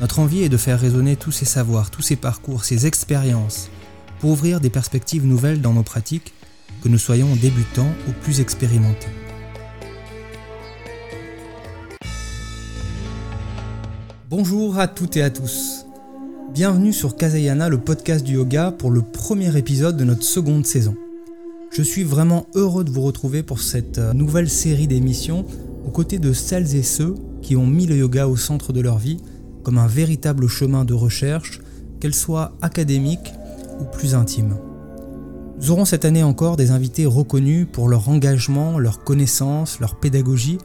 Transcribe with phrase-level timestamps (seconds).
[0.00, 3.68] Notre envie est de faire résonner tous ces savoirs, tous ces parcours, ces expériences,
[4.18, 6.32] pour ouvrir des perspectives nouvelles dans nos pratiques,
[6.82, 9.10] que nous soyons débutants ou plus expérimentés.
[14.30, 15.84] Bonjour à toutes et à tous.
[16.54, 20.96] Bienvenue sur Kazayana, le podcast du yoga, pour le premier épisode de notre seconde saison.
[21.70, 25.44] Je suis vraiment heureux de vous retrouver pour cette euh, nouvelle série d'émissions
[25.86, 28.98] aux côtés de celles et ceux qui ont mis le yoga au centre de leur
[28.98, 29.18] vie
[29.62, 31.60] comme un véritable chemin de recherche,
[32.00, 33.32] qu'elle soit académique
[33.80, 34.56] ou plus intime.
[35.60, 40.58] Nous aurons cette année encore des invités reconnus pour leur engagement, leur connaissance, leur pédagogie,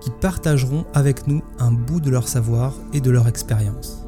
[0.00, 4.04] qui partageront avec nous un bout de leur savoir et de leur expérience.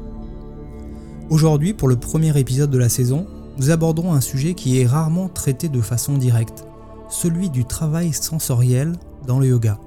[1.29, 5.29] Aujourd'hui, pour le premier épisode de la saison, nous aborderons un sujet qui est rarement
[5.29, 6.65] traité de façon directe,
[7.09, 8.93] celui du travail sensoriel
[9.27, 9.77] dans le yoga,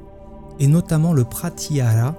[0.60, 2.14] et notamment le pratyahara,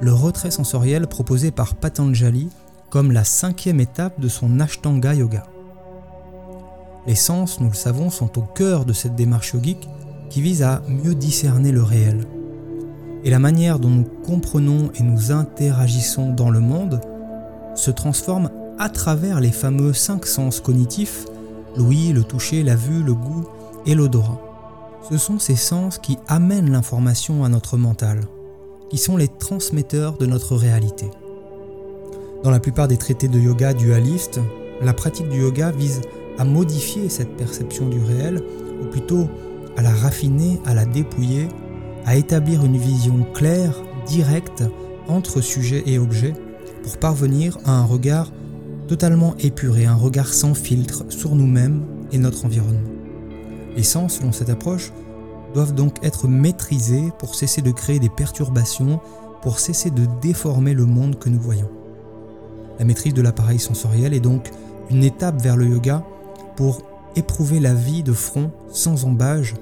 [0.00, 2.48] le retrait sensoriel proposé par Patanjali
[2.90, 5.44] comme la cinquième étape de son Ashtanga Yoga.
[7.06, 9.88] Les sens, nous le savons, sont au cœur de cette démarche yogique
[10.28, 12.26] qui vise à mieux discerner le réel.
[13.24, 17.00] Et la manière dont nous comprenons et nous interagissons dans le monde
[17.74, 21.24] se transforme à travers les fameux cinq sens cognitifs,
[21.76, 23.46] l'ouïe, le toucher, la vue, le goût
[23.86, 24.40] et l'odorat.
[25.08, 28.20] Ce sont ces sens qui amènent l'information à notre mental
[28.90, 31.10] qui sont les transmetteurs de notre réalité.
[32.42, 34.40] Dans la plupart des traités de yoga dualistes,
[34.82, 36.02] la pratique du yoga vise
[36.38, 38.42] à modifier cette perception du réel,
[38.82, 39.28] ou plutôt
[39.76, 41.48] à la raffiner, à la dépouiller,
[42.04, 43.74] à établir une vision claire,
[44.06, 44.64] directe
[45.08, 46.34] entre sujet et objet,
[46.82, 48.30] pour parvenir à un regard
[48.86, 52.90] totalement épuré, un regard sans filtre sur nous-mêmes et notre environnement.
[53.76, 54.92] Et sans, selon cette approche,
[55.56, 59.00] doivent donc être maîtrisés pour cesser de créer des perturbations,
[59.40, 61.70] pour cesser de déformer le monde que nous voyons.
[62.78, 64.50] La maîtrise de l'appareil sensoriel est donc
[64.90, 66.04] une étape vers le yoga
[66.56, 66.82] pour
[67.16, 69.54] éprouver la vie de front sans embâge,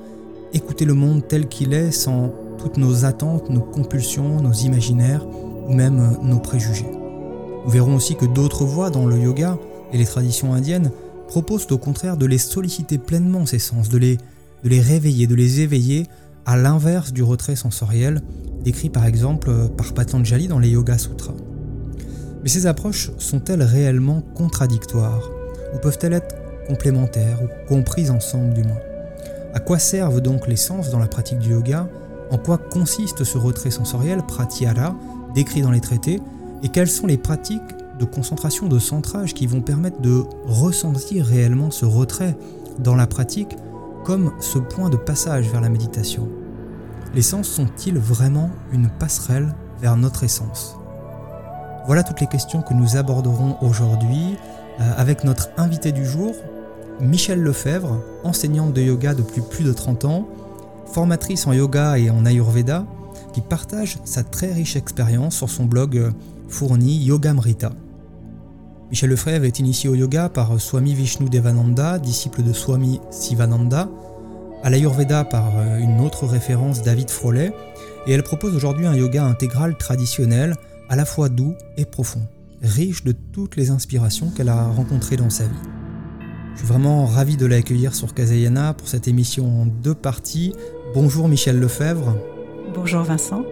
[0.52, 5.24] écouter le monde tel qu'il est sans toutes nos attentes, nos compulsions, nos imaginaires
[5.68, 6.90] ou même nos préjugés.
[7.64, 9.58] Nous verrons aussi que d'autres voies dans le yoga
[9.92, 10.90] et les traditions indiennes
[11.28, 14.18] proposent au contraire de les solliciter pleinement ces sens, de les
[14.64, 16.06] de les réveiller, de les éveiller
[16.46, 18.22] à l'inverse du retrait sensoriel
[18.62, 21.34] décrit par exemple par Patanjali dans les Yoga Sutras.
[22.42, 25.30] Mais ces approches sont-elles réellement contradictoires
[25.74, 26.34] ou peuvent-elles être
[26.66, 28.80] complémentaires ou comprises ensemble du moins?
[29.54, 31.88] À quoi servent donc les sens dans la pratique du yoga?
[32.30, 34.96] En quoi consiste ce retrait sensoriel, pratyahara,
[35.34, 36.20] décrit dans les traités?
[36.62, 37.60] Et quelles sont les pratiques
[38.00, 42.36] de concentration, de centrage qui vont permettre de ressentir réellement ce retrait
[42.78, 43.56] dans la pratique
[44.04, 46.28] comme ce point de passage vers la méditation.
[47.14, 50.76] Les sens sont-ils vraiment une passerelle vers notre essence?
[51.86, 54.36] Voilà toutes les questions que nous aborderons aujourd'hui
[54.80, 56.34] euh, avec notre invité du jour,
[57.00, 60.28] Michel Lefebvre, enseignante de yoga depuis plus de 30 ans,
[60.86, 62.84] formatrice en yoga et en ayurveda,
[63.32, 66.10] qui partage sa très riche expérience sur son blog euh,
[66.48, 67.72] fourni Yogamrita.
[68.90, 73.88] Michel Lefebvre est initié au yoga par Swami Vishnu Devananda, disciple de Swami Sivananda,
[74.62, 77.52] à l'Ayurveda par euh, une autre référence David Frolet,
[78.06, 80.54] et elle propose aujourd'hui un yoga intégral traditionnel,
[80.88, 82.22] à la fois doux et profond,
[82.62, 85.50] riche de toutes les inspirations qu'elle a rencontrées dans sa vie.
[86.54, 90.54] Je suis vraiment ravi de l'accueillir sur Kazayana pour cette émission en deux parties.
[90.94, 92.16] Bonjour Michel Lefebvre.
[92.74, 93.44] Bonjour Vincent.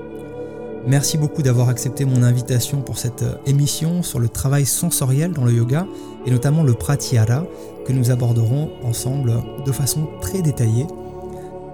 [0.86, 5.44] Merci beaucoup d'avoir accepté mon invitation pour cette euh, émission sur le travail sensoriel dans
[5.44, 5.86] le yoga
[6.26, 7.46] et notamment le pratyahara
[7.86, 9.32] que nous aborderons ensemble
[9.64, 10.86] de façon très détaillée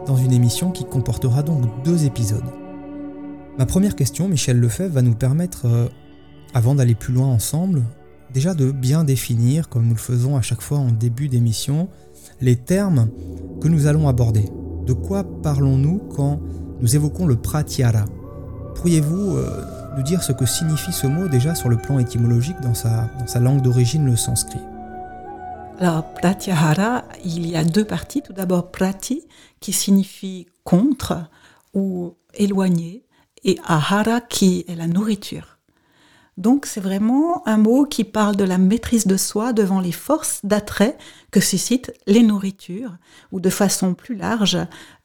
[0.07, 2.45] dans une émission qui comportera donc deux épisodes.
[3.59, 5.89] Ma première question, Michel Lefebvre, va nous permettre, euh,
[6.53, 7.85] avant d'aller plus loin ensemble,
[8.35, 11.89] déjà de bien définir, comme nous le faisons à chaque fois en début d'émission,
[12.43, 13.09] les termes
[13.63, 14.45] que nous allons aborder.
[14.85, 16.41] De quoi parlons-nous quand
[16.83, 18.05] nous évoquons le pratyahara?
[18.79, 19.65] Pourriez-vous euh,
[19.97, 23.27] nous dire ce que signifie ce mot déjà sur le plan étymologique dans sa, dans
[23.27, 24.61] sa langue d'origine, le sanskrit?
[25.81, 28.23] Alors, pratyahara, il y a deux parties.
[28.23, 29.27] Tout d'abord, prati,
[29.59, 31.29] qui signifie contre
[31.75, 33.05] ou éloigné,
[33.43, 35.59] et ahara, qui est la nourriture.
[36.37, 40.39] Donc c'est vraiment un mot qui parle de la maîtrise de soi devant les forces
[40.45, 40.97] d'attrait
[41.33, 42.97] que suscitent les nourritures,
[43.33, 44.57] ou de façon plus large,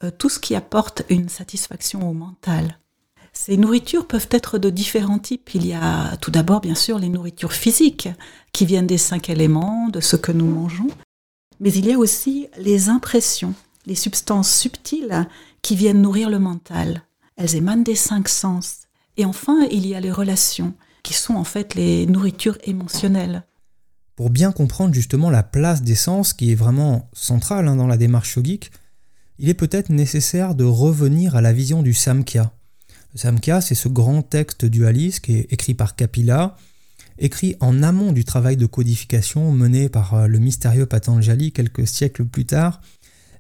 [0.04, 2.78] euh, tout ce qui apporte une satisfaction au mental.
[3.34, 5.56] Ces nourritures peuvent être de différents types.
[5.56, 8.08] Il y a tout d'abord bien sûr les nourritures physiques,
[8.54, 10.90] qui viennent des cinq éléments, de ce que nous mangeons,
[11.60, 13.54] mais il y a aussi les impressions,
[13.86, 15.28] les substances subtiles
[15.62, 17.04] qui viennent nourrir le mental.
[17.36, 18.82] Elles émanent des cinq sens.
[19.18, 23.44] Et enfin, il y a les relations, qui sont en fait les nourritures émotionnelles.
[24.16, 27.98] Pour bien comprendre justement la place des sens qui est vraiment centrale hein, dans la
[27.98, 28.72] démarche yogique,
[29.40, 32.54] il est peut-être nécessaire de revenir à la vision du Samkhya.
[33.16, 36.58] Samkhya, c'est ce grand texte dualiste qui est écrit par Kapila,
[37.20, 42.26] écrit en amont du travail de codification mené par euh, le mystérieux Patanjali quelques siècles
[42.26, 42.82] plus tard,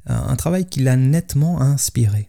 [0.05, 2.27] un travail qui l'a nettement inspiré.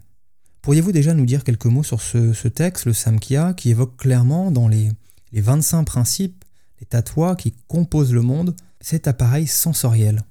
[0.63, 4.67] Pourriez-vous déjà nous dire quelques mots sur ce, texte, le Samkhya, qui évoque clairement dans
[4.67, 4.91] les,
[5.33, 6.43] les 25 principes,
[6.81, 10.23] les tatouas qui composent le monde, cet appareil sensoriel?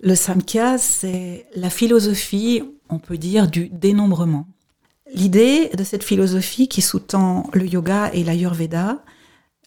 [0.00, 4.46] Le Samkhya, c'est la philosophie, on peut dire, du dénombrement.
[5.14, 9.04] L'idée de cette philosophie qui sous-tend le yoga et l'ayurveda,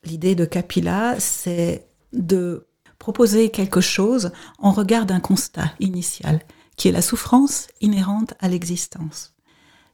[0.03, 6.41] l'idée de Kapila, c'est de proposer quelque chose en regard d'un constat initial,
[6.77, 9.35] qui est la souffrance inhérente à l'existence.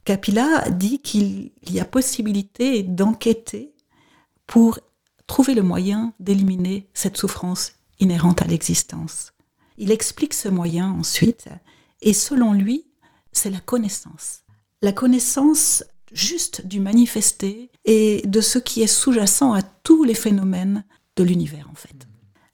[0.05, 3.73] Kapila dit qu'il y a possibilité d'enquêter
[4.47, 4.79] pour
[5.27, 9.33] trouver le moyen d'éliminer cette souffrance inhérente à l'existence.
[9.77, 11.49] Il explique ce moyen ensuite,
[12.01, 12.85] et selon lui,
[13.33, 14.43] c'est la connaissance.
[14.81, 20.83] La connaissance juste du manifesté et de ce qui est sous-jacent à tous les phénomènes
[21.15, 22.07] de l'univers en fait.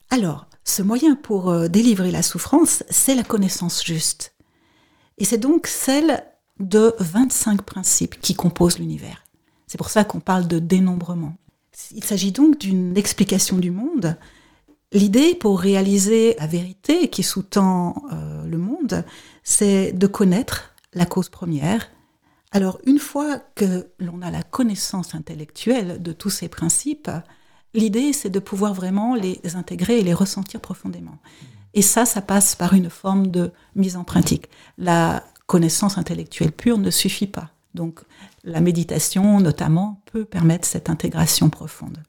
[0.10, 4.36] Alors, ce moyen pour euh, délivrer la souffrance, c'est la connaissance juste.
[5.18, 6.24] Et c'est donc celle
[6.60, 9.24] de 25 principes qui composent l'univers.
[9.68, 11.36] C'est pour ça qu'on parle de dénombrement.
[11.92, 14.18] Il s'agit donc d'une explication du monde.
[14.92, 19.06] L'idée pour réaliser la vérité qui sous-tend euh, le monde,
[19.44, 21.90] c'est de connaître la cause première
[22.52, 27.10] alors une fois que l'on a la connaissance intellectuelle de tous ces principes,
[27.74, 31.20] l'idée c'est de pouvoir vraiment les intégrer et les ressentir profondément.
[31.74, 34.50] Et ça, ça passe par une forme de mise en pratique.
[34.78, 37.52] La connaissance intellectuelle pure ne suffit pas.
[37.74, 38.00] Donc
[38.44, 42.02] la méditation notamment peut permettre cette intégration profonde.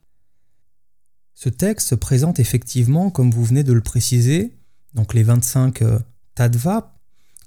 [1.35, 4.57] Ce texte présente effectivement, comme vous venez de le préciser,
[4.95, 5.99] donc les 25 euh,
[6.35, 6.98] tadva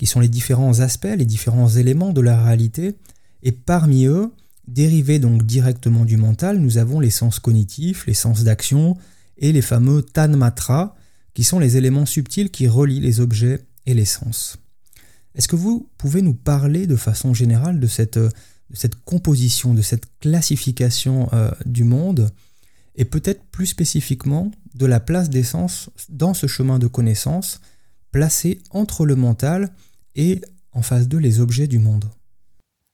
[0.01, 2.95] qui sont les différents aspects, les différents éléments de la réalité,
[3.43, 4.31] et parmi eux,
[4.67, 8.97] dérivés donc directement du mental, nous avons les sens cognitifs, les sens d'action
[9.37, 10.95] et les fameux tanmatra,
[11.35, 14.57] qui sont les éléments subtils qui relient les objets et les sens.
[15.35, 18.19] Est-ce que vous pouvez nous parler de façon générale de cette,
[18.73, 22.31] cette composition, de cette classification euh, du monde,
[22.95, 27.61] et peut-être plus spécifiquement de la place des sens dans ce chemin de connaissance,
[28.11, 29.71] placé entre le mental
[30.15, 30.41] et
[30.73, 32.05] en face d'eux les objets du monde.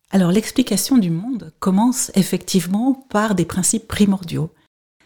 [0.10, 4.52] Alors l'explication du monde commence effectivement par des principes primordiaux.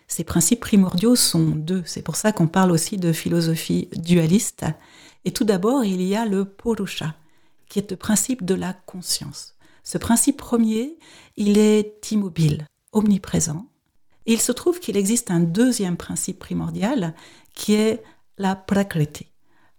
[0.08, 4.66] Ces principes primordiaux sont deux, c'est pour ça qu'on parle aussi de philosophie dualiste.
[5.26, 7.16] Et tout d'abord, il y a le Purusha,
[7.70, 9.56] qui est le principe de la conscience.
[9.84, 10.98] Ce principe premier,
[11.38, 13.68] il est immobile, omniprésent.
[14.26, 17.16] Et il se trouve qu'il existe un deuxième principe primordial
[17.56, 18.04] qui est
[18.38, 19.28] la prakriti.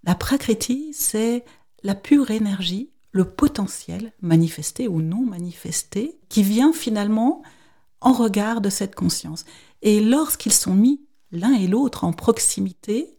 [0.04, 1.44] La prakriti, c'est
[1.82, 7.42] la pure énergie, le potentiel manifesté ou non manifesté, qui vient finalement
[8.00, 9.44] en regard de cette conscience.
[9.82, 13.16] Et lorsqu'ils sont mis l'un et l'autre en proximité,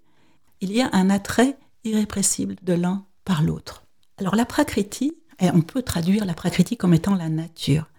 [0.61, 3.85] il y a un attrait irrépressible de l'un par l'autre.
[4.17, 7.89] Alors la prakriti, on peut traduire la prakriti comme étant la nature.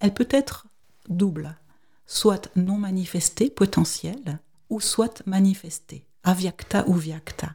[0.00, 0.66] Elle peut être
[1.08, 1.56] double,
[2.06, 7.54] soit non manifestée, potentielle, ou soit manifestée, avyakta ou vyakta.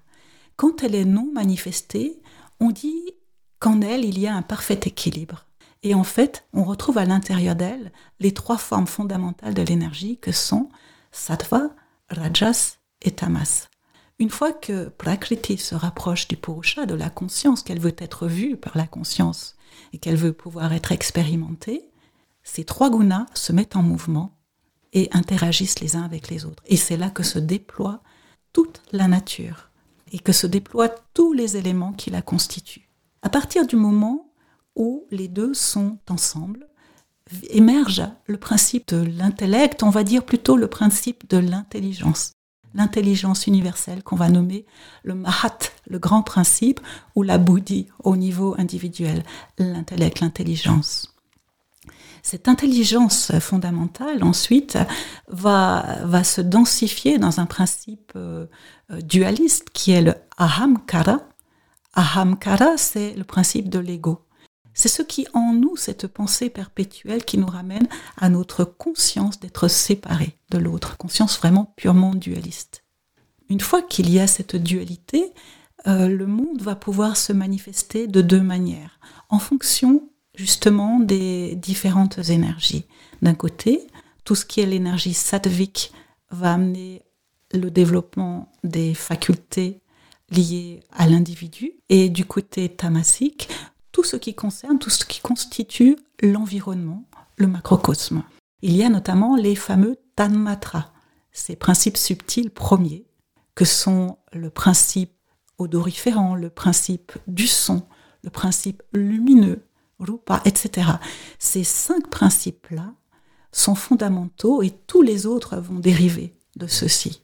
[0.55, 2.21] Quand elle est non manifestée,
[2.63, 3.11] on dit
[3.59, 5.45] qu'en elle, il y a un parfait équilibre.
[5.83, 7.91] Et en fait, on retrouve à l'intérieur d'elle
[8.21, 10.69] les trois formes fondamentales de l'énergie que sont
[11.11, 11.71] sattva,
[12.09, 13.67] rajas et tamas.
[14.17, 18.55] Une fois que Prakriti se rapproche du Purusha, de la conscience, qu'elle veut être vue
[18.55, 19.57] par la conscience
[19.91, 21.89] et qu'elle veut pouvoir être expérimentée,
[22.43, 24.37] ces trois gunas se mettent en mouvement
[24.93, 26.63] et interagissent les uns avec les autres.
[26.67, 28.01] Et c'est là que se déploie
[28.53, 29.72] toute la nature
[30.13, 32.89] et que se déploient tous les éléments qui la constituent.
[33.21, 34.31] À partir du moment
[34.75, 36.67] où les deux sont ensemble,
[37.49, 42.33] émerge le principe de l'intellect, on va dire plutôt le principe de l'intelligence,
[42.73, 44.65] l'intelligence universelle qu'on va nommer
[45.03, 46.79] le Mahat, le grand principe,
[47.15, 49.23] ou la Buddhi au niveau individuel,
[49.57, 51.12] l'intellect, l'intelligence.
[52.23, 54.77] Cette intelligence fondamentale, ensuite,
[55.27, 58.47] va, va se densifier dans un principe euh,
[59.01, 61.19] dualiste qui est le ahamkara.
[61.93, 64.25] Ahamkara, c'est le principe de l'ego.
[64.73, 67.87] C'est ce qui en nous, cette pensée perpétuelle qui nous ramène
[68.17, 72.85] à notre conscience d'être séparés de l'autre, conscience vraiment purement dualiste.
[73.49, 75.33] Une fois qu'il y a cette dualité,
[75.87, 82.29] euh, le monde va pouvoir se manifester de deux manières, en fonction justement des différentes
[82.29, 82.85] énergies.
[83.21, 83.87] D'un côté,
[84.23, 85.91] tout ce qui est l'énergie sattvique
[86.31, 87.03] va amener
[87.51, 89.81] le développement des facultés
[90.29, 93.49] liées à l'individu, et du côté tamasique,
[93.91, 97.05] tout ce qui concerne, tout ce qui constitue l'environnement,
[97.37, 98.23] le macrocosme.
[98.61, 100.91] Il y a notamment les fameux tanmatras,
[101.31, 103.05] ces principes subtils premiers,
[103.55, 105.13] que sont le principe
[105.59, 107.83] odoriférant, le principe du son,
[108.23, 109.63] le principe lumineux,
[110.45, 110.87] etc.
[111.39, 112.93] Ces cinq principes-là
[113.51, 117.21] sont fondamentaux et tous les autres vont dériver de ceci.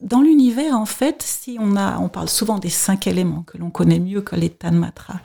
[0.00, 3.70] Dans l'univers, en fait, si on a, on parle souvent des cinq éléments que l'on
[3.70, 5.20] connaît mieux que les tanmatras,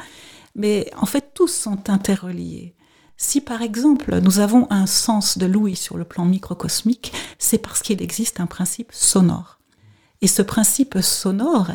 [0.55, 2.75] mais en fait, tous sont interreliés.
[3.21, 7.81] Si par exemple nous avons un sens de l'ouïe sur le plan microcosmique, c'est parce
[7.81, 9.59] qu'il existe un principe sonore.
[10.21, 11.71] Et ce principe sonore,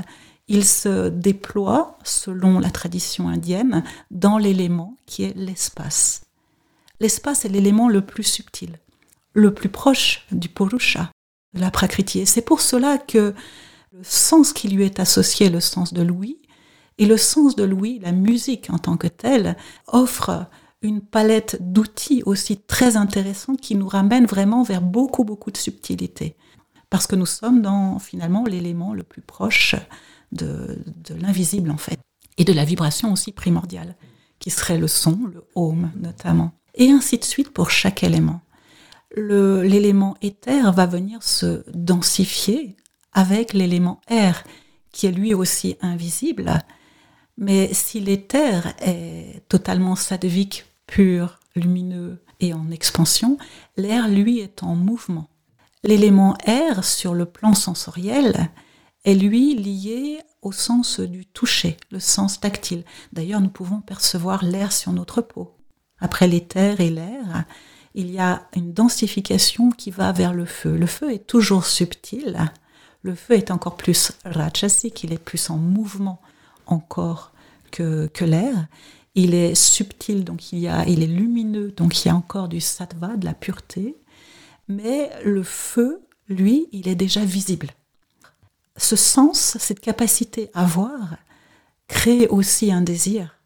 [0.48, 6.22] il se déploie, selon la tradition indienne, dans l'élément qui est l'espace.
[7.00, 8.78] L'espace est l'élément le plus subtil,
[9.32, 11.10] le plus proche du Purusha,
[11.54, 12.20] de la Prakriti.
[12.20, 13.34] Et c'est pour cela que
[13.92, 16.38] le sens qui lui est associé, le sens de l'ouïe,
[16.98, 19.56] et le sens de l'ouïe, la musique en tant que telle,
[19.88, 20.46] offre
[20.82, 26.36] une palette d'outils aussi très intéressante qui nous ramène vraiment vers beaucoup, beaucoup de subtilité.
[26.90, 29.74] Parce que nous sommes dans finalement l'élément le plus proche
[30.34, 30.78] de,
[31.20, 31.98] l'invisible en fait.
[32.36, 33.96] Et de la vibration aussi primordiale,
[34.38, 36.52] qui serait le son, le home notamment.
[36.74, 38.40] Et ainsi de suite pour chaque élément.
[39.16, 42.76] L'élément éther va venir se densifier
[43.12, 44.42] avec l'élément air,
[44.90, 46.64] qui est lui aussi invisible,
[47.36, 53.38] mais si l'éther est totalement sadvique, pur, lumineux et en expansion,
[53.76, 55.28] l'air, lui, est en mouvement.
[55.82, 58.50] L'élément air, sur le plan sensoriel,
[59.04, 62.84] est lui lié au sens du toucher, le sens tactile.
[63.12, 65.54] D'ailleurs, nous pouvons percevoir l'air sur notre peau.
[65.98, 67.44] Après l'éther et l'air,
[67.94, 70.76] il y a une densification qui va vers le feu.
[70.76, 72.50] Le feu est toujours subtil.
[73.02, 76.20] Le feu est encore plus rajasique, il est plus en mouvement
[76.66, 77.32] encore
[77.70, 78.66] que, que l'air.
[79.14, 82.48] Il est subtil, donc il, y a, il est lumineux, donc il y a encore
[82.48, 83.96] du sattva, de la pureté.
[84.66, 87.68] Mais le feu, lui, il est déjà visible.
[88.76, 91.16] Ce sens, cette capacité à voir,
[91.88, 93.38] crée aussi un désir.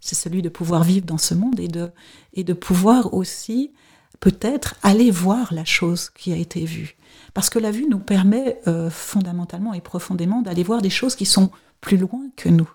[0.00, 1.90] C'est celui de pouvoir vivre dans ce monde et de,
[2.34, 3.72] et de pouvoir aussi
[4.20, 6.96] peut-être aller voir la chose qui a été vue.
[7.34, 11.26] Parce que la vue nous permet euh, fondamentalement et profondément d'aller voir des choses qui
[11.26, 12.70] sont plus loin que nous.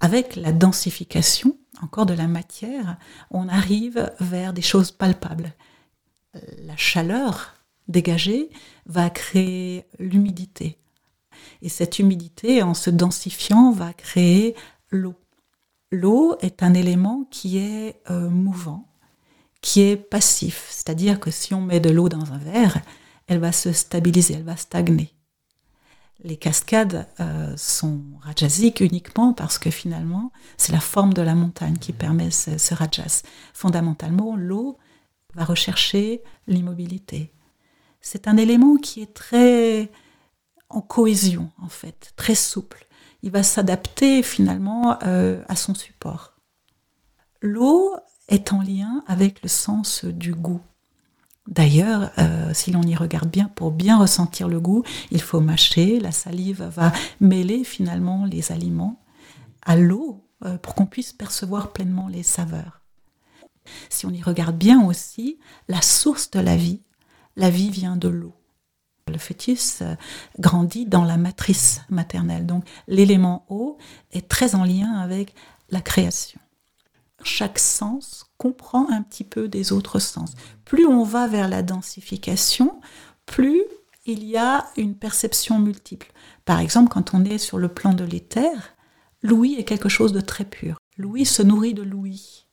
[0.00, 2.96] Avec la densification, encore de la matière,
[3.30, 5.54] on arrive vers des choses palpables.
[6.64, 7.54] La chaleur
[7.88, 8.50] dégagée
[8.86, 10.78] va créer l'humidité.
[11.62, 14.54] Et cette humidité, en se densifiant, va créer
[14.90, 15.14] l'eau.
[15.90, 18.88] L'eau est un élément qui est euh, mouvant,
[19.60, 20.66] qui est passif.
[20.70, 22.78] C'est-à-dire que si on met de l'eau dans un verre,
[23.28, 25.14] elle va se stabiliser, elle va stagner
[26.24, 31.76] les cascades euh, sont rajasiques uniquement parce que finalement, c'est la forme de la montagne
[31.78, 33.22] qui permet ce, rajas.
[33.52, 34.78] Fondamentalement, l'eau
[35.34, 37.32] va rechercher l'immobilité.
[38.00, 39.90] C'est un élément qui est très
[40.72, 42.86] en cohésion, en fait, très souple.
[43.22, 46.34] Il va s'adapter finalement euh, à son support.
[47.40, 47.94] L'eau
[48.28, 50.60] est en lien avec le sens du goût.
[51.48, 55.98] D'ailleurs, euh, si l'on y regarde bien, pour bien ressentir le goût, il faut mâcher,
[55.98, 59.00] la salive va mêler finalement les aliments
[59.64, 62.80] à l'eau euh, pour qu'on puisse percevoir pleinement les saveurs.
[63.90, 65.38] Si on y regarde bien aussi,
[65.68, 66.82] la source de la vie,
[67.36, 68.34] la vie vient de l'eau.
[69.08, 69.94] Le fœtus euh,
[70.38, 73.78] grandit dans la matrice maternelle, donc l'élément eau
[74.12, 75.34] est très en lien avec
[75.70, 76.40] la création
[77.24, 80.32] chaque sens comprend un petit peu des autres sens.
[80.64, 82.80] Plus on va vers la densification,
[83.26, 83.62] plus
[84.04, 86.12] il y a une perception multiple.
[86.44, 88.74] Par exemple, quand on est sur le plan de l'éther,
[89.22, 90.78] l'ouïe est quelque chose de très pur.
[90.96, 92.46] L'ouïe se nourrit de l'ouïe.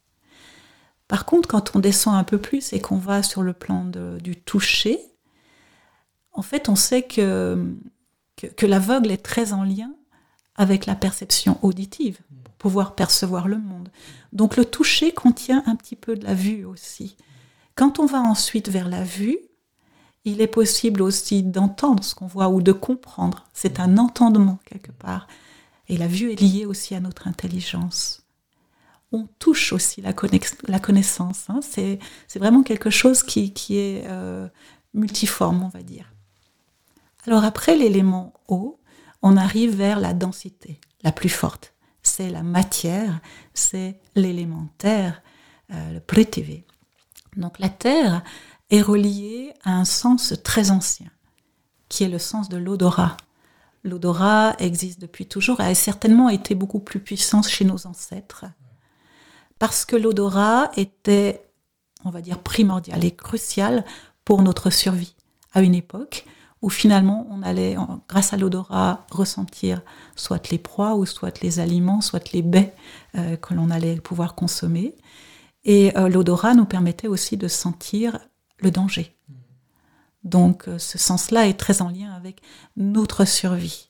[1.07, 4.35] Par contre, quand on descend un peu plus et qu'on va sur le plan du
[4.35, 4.99] toucher,
[6.33, 7.75] en fait, on sait que,
[8.35, 9.91] que l'aveugle est très en lien
[10.55, 13.89] avec la perception auditive, pour pouvoir percevoir le monde.
[14.33, 17.15] Donc le toucher contient un petit peu de la vue aussi.
[17.75, 19.39] Quand on va ensuite vers la vue,
[20.25, 23.45] il est possible aussi d'entendre ce qu'on voit ou de comprendre.
[23.53, 25.27] C'est un entendement quelque part.
[25.87, 28.23] Et la vue est liée aussi à notre intelligence.
[29.11, 31.49] On touche aussi la, connaissance.
[31.49, 31.61] Hein.
[31.63, 31.99] C'est
[32.35, 34.47] vraiment quelque chose qui, est euh,
[34.93, 36.13] multiforme, on va dire.
[37.29, 38.79] Alors après l'élément eau,
[39.21, 41.75] on arrive vers la densité la plus forte.
[42.01, 43.19] C'est la matière,
[43.53, 45.21] c'est l'élémentaire,
[45.71, 46.65] euh, le prétivé.
[47.37, 48.23] Donc la terre
[48.71, 51.11] est reliée à un sens très ancien,
[51.87, 53.15] qui est le sens de l'odorat.
[53.83, 58.45] L'odorat existe depuis toujours et a certainement été beaucoup plus puissant chez nos ancêtres,
[59.59, 61.47] parce que l'odorat était,
[62.03, 63.85] on va dire, primordial et crucial
[64.25, 65.13] pour notre survie
[65.53, 66.25] à une époque
[66.61, 69.81] où finalement on allait, grâce à l'odorat, ressentir
[70.15, 72.73] soit les proies ou soit les aliments, soit les baies
[73.15, 74.95] euh, que l'on allait pouvoir consommer.
[75.63, 78.19] Et euh, l'odorat nous permettait aussi de sentir
[78.57, 79.15] le danger.
[80.23, 82.41] Donc euh, ce sens-là est très en lien avec
[82.75, 83.89] notre survie,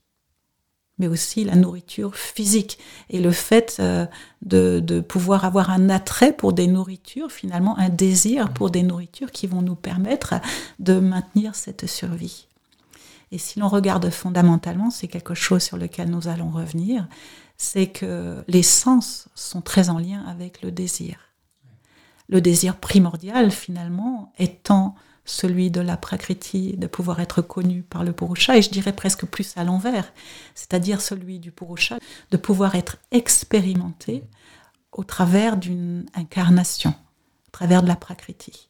[1.00, 2.78] mais aussi la nourriture physique
[3.10, 3.82] et le fait
[4.44, 9.48] de, pouvoir avoir un attrait pour des nourritures, finalement un désir pour des nourritures qui
[9.48, 10.36] vont nous permettre
[10.78, 12.49] de maintenir cette survie.
[13.31, 17.07] Et si l'on regarde fondamentalement, c'est quelque chose sur lequel nous allons revenir,
[17.57, 21.29] c'est que les sens sont très en lien avec le désir
[22.29, 24.95] le désir primordial finalement étant
[25.25, 29.25] celui de la prakriti, de pouvoir être connu par le purusha, et je dirais presque
[29.25, 30.12] plus à l'envers,
[30.55, 32.00] c'est-à-dire celui du purusha,
[32.31, 34.24] de pouvoir être expérimenté
[34.91, 36.91] au travers d'une incarnation,
[37.48, 38.69] au travers de la prakriti.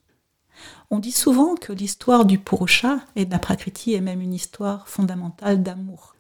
[0.92, 4.88] On dit souvent que l'histoire du purusha et de la prakriti est même une histoire
[4.88, 6.16] fondamentale d'amour,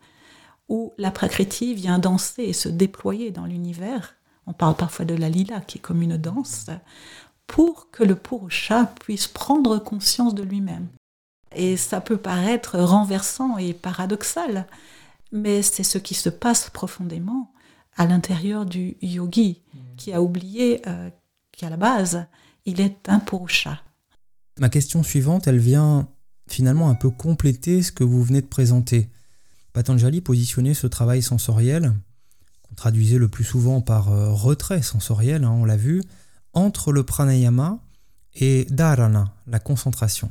[0.67, 4.15] où la prakriti vient danser et se déployer dans l'univers.
[4.46, 6.67] On parle parfois de la lila qui est comme une danse,
[7.48, 10.88] pour que le Purusha puisse prendre conscience de lui-même.
[11.56, 14.67] Et ça peut paraître renversant et paradoxal,
[15.32, 17.52] mais c'est ce qui se passe profondément
[17.98, 19.63] à l'intérieur du yogi,
[19.98, 21.10] qui a oublié euh,
[21.52, 22.28] qu'à la base,
[22.65, 23.82] il est un Purusha.
[24.60, 26.10] Ma question suivante, elle vient
[26.50, 29.10] finalement un peu compléter ce que vous venez de présenter.
[29.72, 31.93] Patanjali positionnait ce travail sensoriel,
[32.63, 36.04] qu'on traduisait le plus souvent par euh, retrait sensoriel, hein, on l'a vu,
[36.54, 37.80] entre le pranayama
[38.36, 40.30] et dharana, la concentration.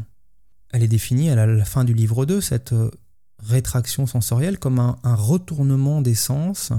[0.73, 2.91] Elle est définie à la fin du livre 2, cette euh,
[3.39, 6.73] rétraction sensorielle, comme un, retournement des sens.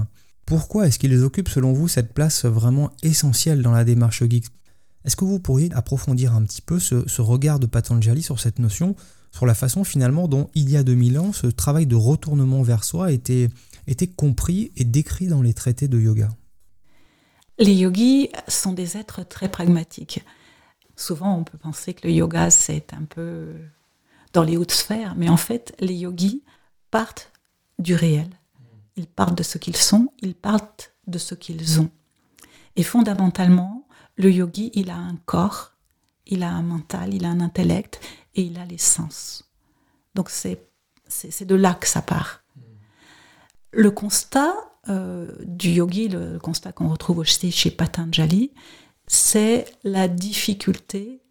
[0.46, 4.46] Pourquoi est-ce qu'ils occupent selon vous cette place vraiment essentielle dans la démarche yogique?
[5.04, 8.96] Est-ce que vous pourriez approfondir un petit peu ce, regard de Patanjali sur cette notion,
[9.30, 12.84] sur la façon finalement dont il y a 2000 ans ce travail de retournement vers
[12.84, 13.48] soi était,
[13.86, 16.28] était compris et décrit dans les traités de yoga?
[17.58, 20.24] Les yogis sont des êtres très pragmatiques.
[20.96, 23.54] Souvent, on peut penser que le yoga, c'est un peu
[24.32, 26.42] dans les hautes sphères, mais en fait, les yogis
[26.90, 27.32] partent
[27.78, 28.28] du réel.
[28.96, 31.90] Ils partent de ce qu'ils sont, ils partent de ce qu'ils ont.
[32.76, 33.86] Et fondamentalement,
[34.20, 35.72] le yogi, il a un corps,
[36.26, 38.00] il a un mental, il a un intellect
[38.34, 39.50] et il a les sens.
[40.14, 40.66] Donc c'est,
[41.40, 42.42] de là que ça part.
[43.72, 44.54] Le constat,
[44.88, 48.52] euh, du yogi, le constat qu'on retrouve aussi chez Patanjali,
[49.06, 51.22] c'est la difficulté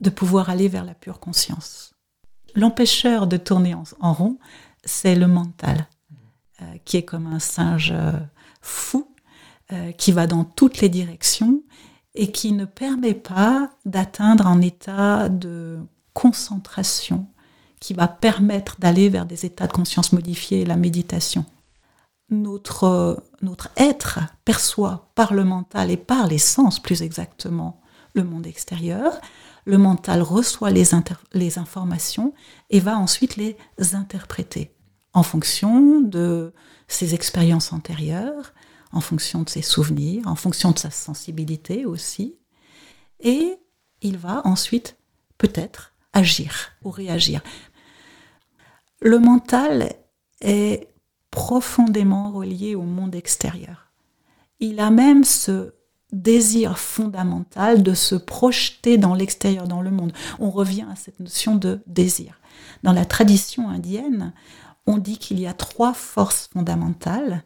[0.00, 1.94] de pouvoir aller vers la pure conscience.
[2.54, 4.38] L'empêcheur de tourner en, rond,
[4.84, 5.88] c'est le mental,
[6.62, 8.12] euh, qui est comme un singe euh,
[8.60, 9.10] fou,
[9.96, 11.64] qui va dans toutes les directions
[12.14, 15.78] et qui ne permet pas d'atteindre un état de
[16.12, 17.26] concentration
[17.80, 21.44] qui va permettre d'aller vers des états de conscience modifiés, la méditation
[22.30, 27.80] notre, notre être perçoit par le mental et par les sens plus exactement
[28.14, 29.20] le monde extérieur.
[29.64, 30.90] Le mental reçoit les,
[31.32, 32.34] les informations
[32.70, 33.56] et va ensuite les
[33.92, 34.72] interpréter
[35.12, 36.52] en fonction de
[36.88, 38.52] ses expériences antérieures,
[38.94, 42.36] en fonction de ses souvenirs, en fonction de sa sensibilité aussi.
[43.20, 43.56] Et
[44.00, 44.96] il va ensuite
[45.38, 47.42] peut-être agir ou réagir.
[49.00, 49.92] Le mental
[50.40, 50.88] est
[51.30, 53.90] profondément relié au monde extérieur.
[54.60, 55.74] Il a même ce
[56.12, 60.12] désir fondamental de se projeter dans l'extérieur, dans le monde.
[60.38, 62.40] On revient à cette notion de désir.
[62.84, 64.32] Dans la tradition indienne,
[64.86, 67.44] on dit qu'il y a trois forces fondamentales.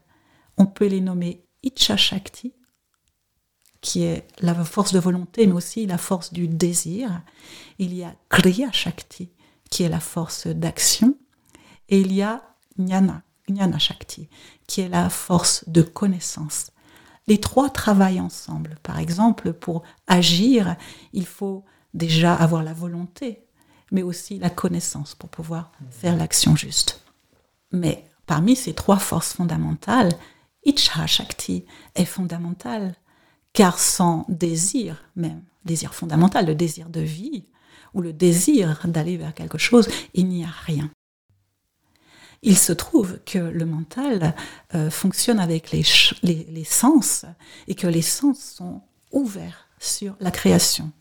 [0.58, 2.54] On peut les nommer Icha Shakti,
[3.80, 7.22] qui est la force de volonté, mais aussi la force du désir.
[7.78, 9.30] Il y a Kriya Shakti,
[9.70, 11.16] qui est la force d'action.
[11.88, 12.42] Et il y a
[12.78, 13.22] Jnana,
[13.78, 14.28] Shakti,
[14.66, 16.72] qui est la force de connaissance.
[17.26, 18.78] Les trois travaillent ensemble.
[18.82, 20.76] Par exemple, pour agir,
[21.12, 23.46] il faut déjà avoir la volonté,
[23.90, 27.02] mais aussi la connaissance pour pouvoir faire l'action juste.
[27.72, 30.12] Mais parmi ces trois forces fondamentales,
[30.68, 32.94] Ichha Shakti est fondamentale,
[33.54, 37.46] car sans désir, même désir fondamental, le désir de vie,
[37.94, 40.90] ou le désir d'aller vers quelque chose, il n'y a rien.
[42.42, 44.34] Il se trouve que le mental
[44.74, 45.84] euh, fonctionne avec les,
[46.64, 47.24] sens
[47.66, 50.92] et que les sens sont ouverts sur la création.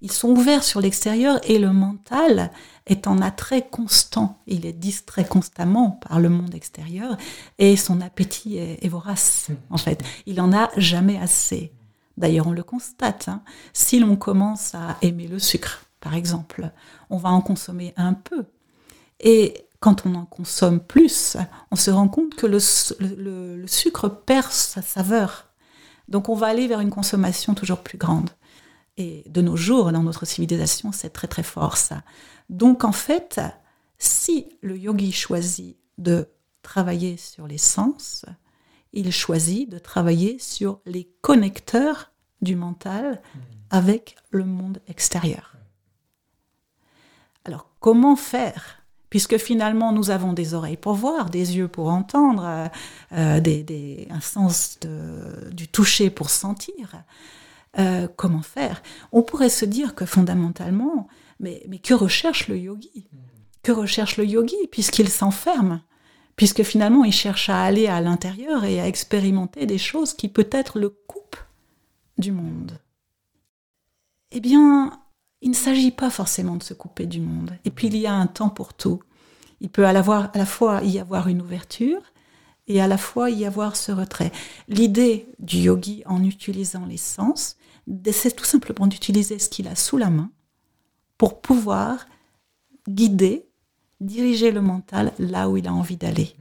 [0.00, 2.50] Ils sont ouverts sur l'extérieur et le mental
[2.86, 4.38] est en attrait constant.
[4.46, 7.16] Il est distrait constamment par le monde extérieur
[7.58, 10.02] et son appétit est, vorace, en fait.
[10.26, 11.72] Il n'en a jamais assez.
[12.16, 13.28] D'ailleurs, on le constate.
[13.28, 13.42] Hein.
[13.72, 16.70] Si l'on commence à aimer le sucre, par exemple,
[17.10, 18.44] on va en consommer un peu.
[19.20, 21.36] Et quand on en consomme plus,
[21.70, 25.48] on se rend compte que le, sucre perd sa saveur.
[26.08, 28.30] Donc on va aller vers une consommation toujours plus grande.
[28.96, 32.02] Et de nos jours, dans notre civilisation, c'est très très fort ça.
[32.48, 33.40] Donc en fait,
[33.98, 36.28] si le yogi choisit de
[36.62, 38.24] travailler sur les sens,
[38.92, 43.38] il choisit de travailler sur les connecteurs du mental mmh.
[43.70, 45.56] avec le monde extérieur.
[47.44, 48.82] Alors comment faire?
[49.10, 52.44] Puisque finalement nous avons des oreilles pour voir, des yeux pour entendre,
[53.12, 54.78] euh, euh, un sens
[55.52, 57.04] du toucher pour sentir.
[57.78, 58.82] Euh, comment faire?
[59.12, 61.08] On pourrait se dire que fondamentalement,
[61.40, 63.08] mais, mais que recherche le yogi?
[63.62, 65.82] Que recherche le yogi puisqu'il s'enferme?
[66.36, 70.78] Puisque finalement il cherche à aller à l'intérieur et à expérimenter des choses qui peut-être
[70.78, 71.36] le coupent
[72.18, 72.78] du monde.
[74.30, 74.98] Eh bien,
[75.42, 77.52] il ne s'agit pas forcément de se couper du monde.
[77.64, 79.00] Et puis il y a un temps pour tout.
[79.60, 80.02] Il peut à la,
[80.46, 82.00] fois y avoir une ouverture
[82.66, 84.32] et à la fois y avoir ce retrait.
[84.68, 87.56] L'idée du yogi en utilisant les sens,
[88.12, 90.30] c'est tout simplement d'utiliser ce qu'il a sous la main
[91.18, 92.06] pour pouvoir
[92.88, 93.46] guider,
[94.00, 96.34] diriger le mental là où il a envie d'aller.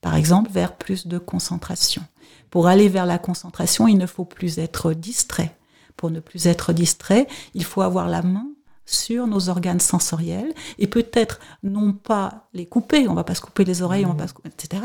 [0.00, 2.02] Par exemple, vers plus de concentration.
[2.50, 5.56] Pour aller vers la concentration, il ne faut plus être distrait
[6.00, 8.46] pour ne plus être distrait, il faut avoir la main
[8.86, 13.66] sur nos organes sensoriels et peut-être non pas les couper, on va pas se couper
[13.66, 14.82] les oreilles, on va pas se couper, etc.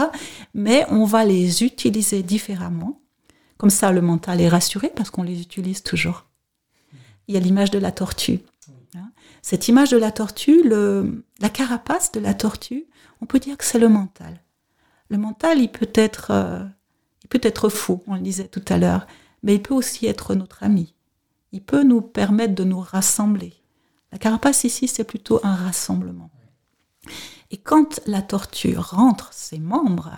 [0.54, 3.00] Mais on va les utiliser différemment.
[3.58, 6.26] Comme ça, le mental est rassuré parce qu'on les utilise toujours.
[7.28, 8.40] Il y a l'image de la tortue.
[8.96, 9.12] Hein.
[9.42, 12.86] Cette image de la tortue, le, la carapace de la tortue,
[13.22, 14.42] on peut dire que c'est le mental.
[15.10, 16.64] Le mental, il peut être, euh,
[17.24, 19.08] il peut être faux, on le disait tout à l'heure,
[19.44, 20.96] mais il peut aussi être notre ami
[21.56, 23.54] il peut nous permettre de nous rassembler.
[24.12, 26.30] La carapace ici, c'est plutôt un rassemblement.
[27.50, 30.18] Et quand la tortue rentre ses membres,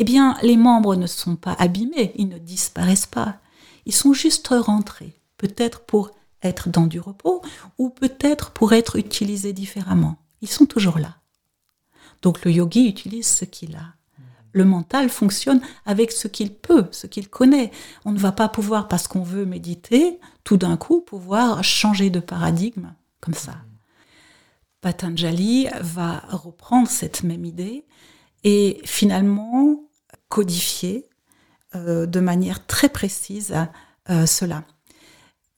[0.00, 3.36] eh bien, les membres ne sont pas abîmés, ils ne disparaissent pas.
[3.84, 6.10] Ils sont juste rentrés, peut-être pour
[6.42, 7.42] être dans du repos
[7.76, 10.16] ou peut-être pour être utilisés différemment.
[10.40, 11.18] Ils sont toujours là.
[12.22, 13.94] Donc le yogi utilise ce qu'il a.
[14.52, 17.70] Le mental fonctionne avec ce qu'il peut, ce qu'il connaît.
[18.06, 22.20] On ne va pas pouvoir, parce qu'on veut méditer, tout d'un coup pouvoir changer de
[22.20, 23.56] paradigme comme ça.
[24.80, 27.84] Patanjali va reprendre cette même idée
[28.44, 29.89] et finalement
[30.30, 31.10] codifier
[31.74, 33.54] euh, de manière très précise
[34.08, 34.64] euh, cela.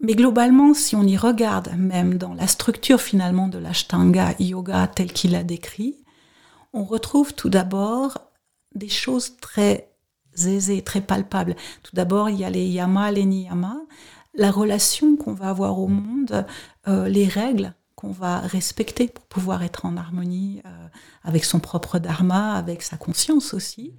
[0.01, 5.13] Mais globalement, si on y regarde, même dans la structure finalement de l'Ashtanga Yoga tel
[5.13, 6.03] qu'il a décrit,
[6.73, 8.19] on retrouve tout d'abord
[8.75, 9.91] des choses très
[10.45, 11.55] aisées, très palpables.
[11.85, 13.81] Tout d'abord, il y a les yamas, les niyamas,
[14.35, 16.47] la relation qu'on va avoir au monde,
[16.89, 20.61] euh, les règles qu'on va respecter pour pouvoir être en harmonie
[21.23, 23.95] avec son propre dharma, avec sa conscience aussi.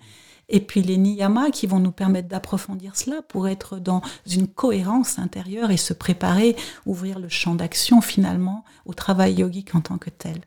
[0.53, 5.17] Et puis les niyamas qui vont nous permettre d'approfondir cela pour être dans une cohérence
[5.17, 10.11] intérieure et se préparer, ouvrir le champ d'action finalement au travail yogique en tant que
[10.11, 10.41] tel.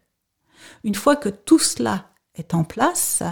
[0.85, 3.25] Une fois que tout cela est en place,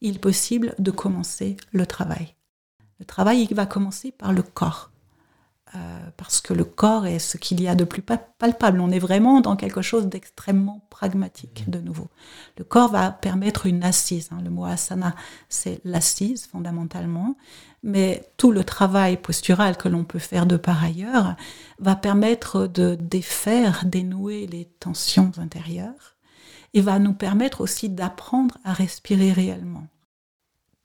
[0.00, 2.36] il est possible de commencer le travail.
[3.00, 4.91] Le travail il va commencer par le corps.
[5.74, 5.78] Euh,
[6.18, 8.78] parce que le corps est ce qu'il y a de plus palpable.
[8.80, 12.08] On est vraiment dans quelque chose d'extrêmement pragmatique, de nouveau.
[12.58, 14.28] Le corps va permettre une assise.
[14.32, 14.42] Hein.
[14.44, 15.14] Le mot asana,
[15.48, 17.36] c'est l'assise fondamentalement.
[17.82, 21.36] Mais tout le travail postural que l'on peut faire de par ailleurs
[21.78, 26.16] va permettre de défaire, dénouer les tensions intérieures
[26.74, 29.86] et va nous permettre aussi d'apprendre à respirer réellement.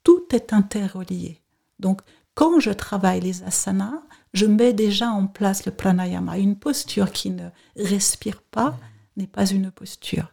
[0.02, 1.42] Tout est interrelié.
[1.78, 2.00] Donc,
[2.34, 4.00] quand je travaille les asanas,
[4.34, 6.38] je mets déjà en place le pranayama.
[6.38, 8.78] Une posture qui ne respire pas
[9.16, 10.32] n'est pas une posture.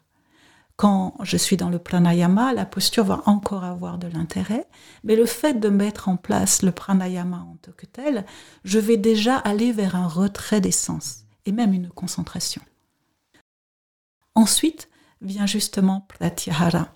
[0.75, 4.67] Quand je suis dans le pranayama, la posture va encore avoir de l'intérêt,
[5.05, 8.25] mais le fait de mettre en place le pranayama en tant que tel,
[8.65, 12.62] je vais déjà aller vers un retrait des sens et même une concentration.
[14.36, 14.89] Ensuite
[15.21, 16.89] vient justement pratyahara.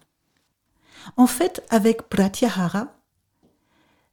[1.16, 2.94] En fait, avec pratyahara,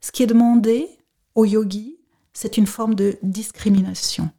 [0.01, 0.89] ce qui est demandé
[1.35, 1.96] au yogi,
[2.37, 4.31] c'est une forme de discrimination.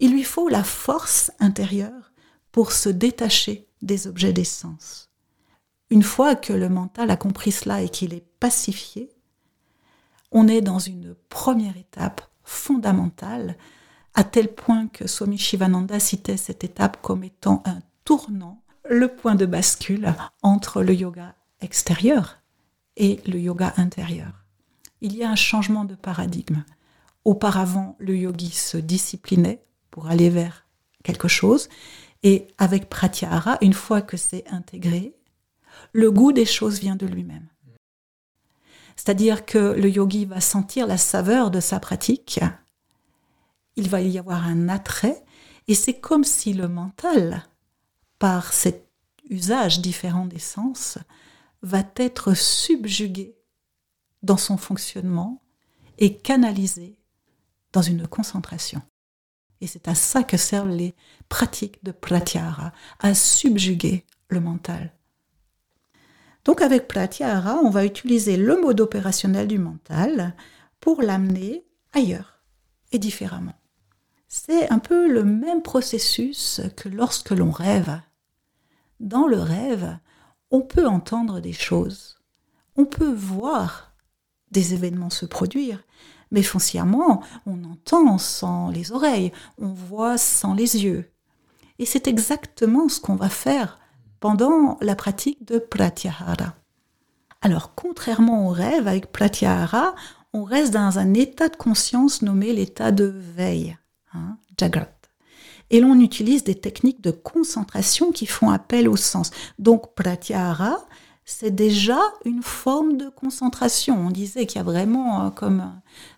[0.00, 2.12] Il lui faut la force intérieure
[2.52, 5.08] pour se détacher des objets des sens.
[5.88, 9.08] Une fois que le mental a compris cela et qu'il est pacifié,
[10.30, 13.56] on est dans une première étape fondamentale,
[14.12, 19.36] à tel point que Swami Shivananda citait cette étape comme étant un tournant, le point
[19.36, 22.42] de bascule entre le yoga extérieur
[22.98, 24.44] et le yoga intérieur.
[25.00, 26.62] Il y a un changement de paradigme.
[27.24, 30.66] Auparavant, le yogi se disciplinait pour aller vers
[31.02, 31.68] quelque chose,
[32.22, 35.14] et avec Pratyahara, une fois que c'est intégré,
[35.92, 37.48] le goût des choses vient de lui-même.
[38.96, 42.40] C'est-à-dire que le yogi va sentir la saveur de sa pratique,
[43.76, 45.24] il va y avoir un attrait,
[45.68, 47.46] et c'est comme si le mental,
[48.18, 48.90] par cet
[49.30, 50.98] usage différent des sens,
[51.62, 53.36] va être subjugué
[54.22, 55.42] dans son fonctionnement
[55.98, 56.99] et canalisé
[57.72, 58.82] dans une concentration.
[59.60, 60.94] Et c'est à ça que servent les
[61.28, 64.92] pratiques de pratyahara, à subjuguer le mental.
[66.44, 70.34] Donc avec pratyahara, on va utiliser le mode opérationnel du mental
[70.80, 72.40] pour l'amener ailleurs
[72.92, 73.54] et différemment.
[74.28, 78.00] C'est un peu le même processus que lorsque l'on rêve.
[79.00, 79.98] Dans le rêve,
[80.50, 82.18] on peut entendre des choses,
[82.76, 83.92] on peut voir
[84.50, 85.82] des événements se produire,
[86.30, 91.10] mais foncièrement, on entend sans les oreilles, on voit sans les yeux.
[91.78, 93.78] Et c'est exactement ce qu'on va faire
[94.20, 96.54] pendant la pratique de pratyahara.
[97.42, 99.94] Alors, contrairement au rêve, avec pratyahara,
[100.32, 103.78] on reste dans un état de conscience nommé l'état de veille,
[104.12, 104.88] hein, jagrat.
[105.70, 109.30] Et l'on utilise des techniques de concentration qui font appel au sens.
[109.58, 110.84] Donc, pratyahara,
[111.30, 114.06] c'est déjà une forme de concentration.
[114.06, 115.62] On disait qu'il y a vraiment euh, comme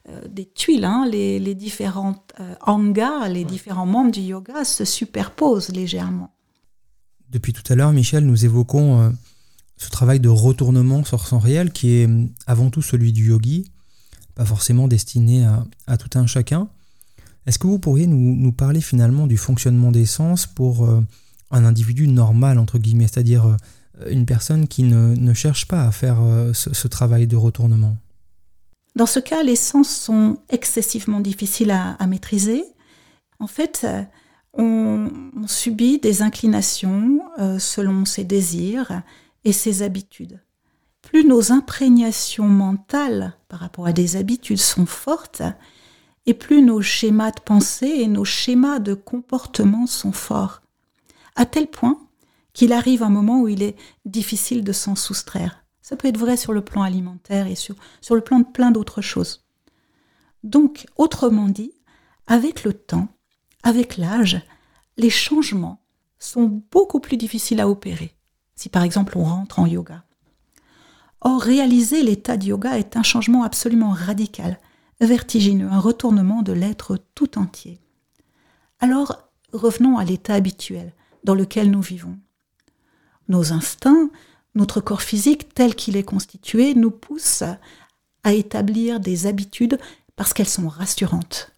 [0.09, 4.87] euh, des tuiles, hein, les, les, différentes euh, angas, les différents membres du yoga se
[4.87, 6.35] superposent légèrement.
[7.29, 9.13] Depuis tout à l'heure, Michel, nous évoquons
[9.79, 12.09] ce travail de retournement sur son réel qui est
[12.47, 13.71] avant tout celui du yogi,
[14.35, 15.47] pas forcément destiné
[15.87, 16.69] à, tout un chacun.
[17.47, 20.87] Est-ce que vous pourriez nous, nous, parler finalement du fonctionnement des sens pour
[21.51, 23.57] un individu normal, entre guillemets, c'est-à-dire
[24.11, 27.97] une personne qui ne, cherche pas à faire euh, ce, travail de retournement
[28.97, 32.65] Dans ce cas, les sens sont excessivement difficiles à, maîtriser.
[33.39, 33.87] En fait,
[34.55, 35.11] on,
[35.47, 39.03] subit des inclinations euh, selon ses désirs
[39.45, 40.41] et ses habitudes.
[41.01, 45.43] Plus nos imprégnations mentales par rapport à des habitudes sont fortes,
[46.27, 50.63] et plus nos schémas de pensée et nos schémas de comportement sont forts.
[51.35, 51.99] À tel point
[52.53, 55.65] qu'il arrive un moment où il est difficile de s'en soustraire.
[55.81, 57.77] Ça peut être vrai sur le plan alimentaire et sur,
[58.11, 59.45] le plan de plein d'autres choses.
[60.45, 61.73] Donc, autrement dit,
[62.27, 63.09] avec le temps,
[63.63, 64.41] avec l'âge,
[64.97, 65.83] les changements
[66.19, 68.15] sont beaucoup plus difficiles à opérer,
[68.55, 70.05] si par exemple on rentre en yoga.
[71.21, 74.59] Or, réaliser l'état de yoga est un changement absolument radical,
[75.01, 77.81] vertigineux, un retournement de l'être tout entier.
[78.81, 80.93] Alors, revenons à l'état habituel
[81.25, 82.19] dans lequel nous vivons.
[83.29, 84.11] Nos instincts,
[84.55, 87.43] notre corps physique tel qu'il est constitué nous pousse
[88.25, 89.79] à établir des habitudes
[90.17, 91.53] parce qu'elles sont rassurantes.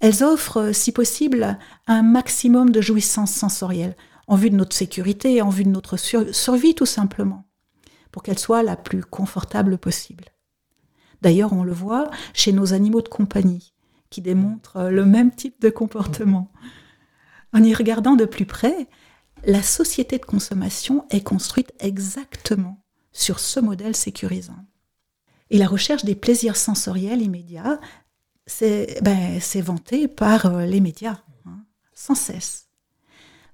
[0.00, 5.48] Elles offrent, si possible, un maximum de jouissance sensorielle, en vue de notre sécurité, en
[5.48, 7.44] vue de notre survie tout simplement,
[8.10, 10.24] pour qu'elle soit la plus confortable possible.
[11.22, 13.74] D'ailleurs, on le voit chez nos animaux de compagnie,
[14.10, 16.50] qui démontrent le même type de comportement.
[17.52, 18.88] En y regardant de plus près,
[19.44, 22.78] la société de consommation est construite exactement
[23.12, 24.64] sur ce modèle sécurisant.
[25.50, 27.80] Et la recherche des plaisirs sensoriels immédiats,
[28.46, 32.68] c'est ben, vanté par euh, les médias, hein, sans cesse.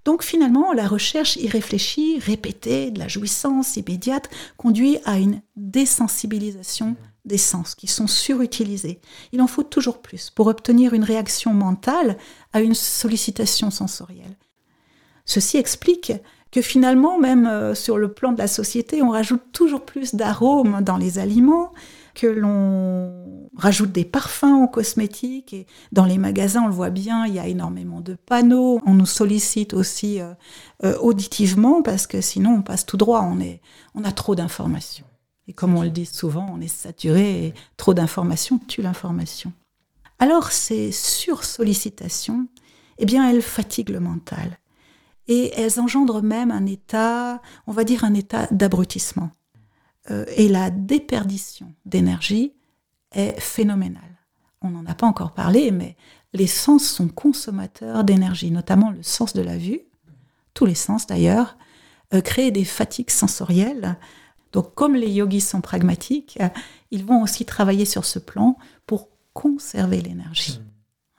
[0.05, 7.37] Donc finalement, la recherche irréfléchie, répétée, de la jouissance immédiate, conduit à une désensibilisation des
[7.37, 9.01] sens qui sont surutilisés.
[9.33, 12.17] Il en faut toujours plus pour obtenir une réaction mentale
[12.53, 14.37] à une sollicitation sensorielle.
[15.29, 16.15] Ceci explique
[16.51, 20.81] que finalement, même euh, sur le plan de la société, on rajoute toujours plus d'arômes
[20.81, 21.71] dans les aliments,
[22.15, 23.13] que l'on
[23.55, 25.53] rajoute des parfums aux cosmétiques.
[25.53, 28.81] Et dans les magasins, on le voit bien, il y a énormément de panneaux.
[28.87, 30.33] On nous sollicite aussi euh,
[30.83, 33.21] euh, auditivement parce que sinon on passe tout droit.
[33.31, 33.61] On, est,
[33.95, 35.05] on a trop d'informations.
[35.47, 39.53] Et comme on le dit souvent, on est saturé et trop d'informations tue l'information.
[40.19, 42.49] Alors ces sursollicitations,
[42.97, 44.59] eh bien, elles fatiguent le mental.
[45.29, 49.31] Et elles engendrent même un état, on va dire un état d'abrutissement.
[50.11, 52.55] Euh, et la déperdition d'énergie
[53.13, 54.03] est phénoménale.
[54.63, 55.97] On n'en a pas encore parlé, mais
[56.33, 59.83] les sens sont consommateurs d'énergie, notamment le sens de la vue,
[60.55, 61.57] tous les sens d'ailleurs,
[62.15, 63.97] euh, créent des fatigues sensorielles.
[64.53, 66.49] Donc comme les yogis sont pragmatiques, euh,
[66.91, 70.61] ils vont aussi travailler sur ce plan pour conserver l'énergie.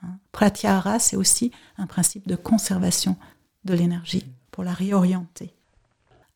[0.02, 0.18] Hein.
[0.32, 3.16] Pratyahara, c'est aussi un principe de conservation
[3.64, 5.54] de l'énergie pour la réorienter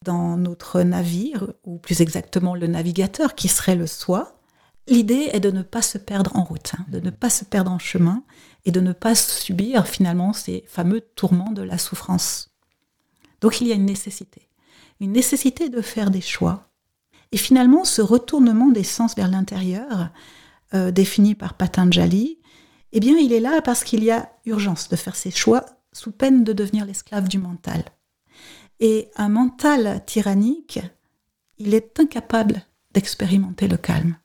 [0.05, 4.39] dans notre navire, ou plus exactement le navigateur qui serait le soi,
[4.87, 7.73] l'idée est de ne pas se perdre en route, hein, de ne pas se perdre
[7.73, 8.23] en chemin
[8.67, 12.55] et de ne pas subir finalement ces fameux tourments de la souffrance.
[13.41, 14.49] Donc il y a une nécessité,
[15.01, 16.69] une nécessité de faire des choix.
[17.33, 20.11] Et finalement, ce retournement des sens vers l'intérieur,
[20.75, 22.39] euh, défini par Patanjali,
[22.93, 26.13] eh bien, il est là parce qu'il y a urgence de faire ces choix sous
[26.13, 27.83] peine de devenir l'esclave du mental.
[28.81, 30.81] Et un mental tyrannique,
[31.57, 34.17] il est incapable d'expérimenter le calme.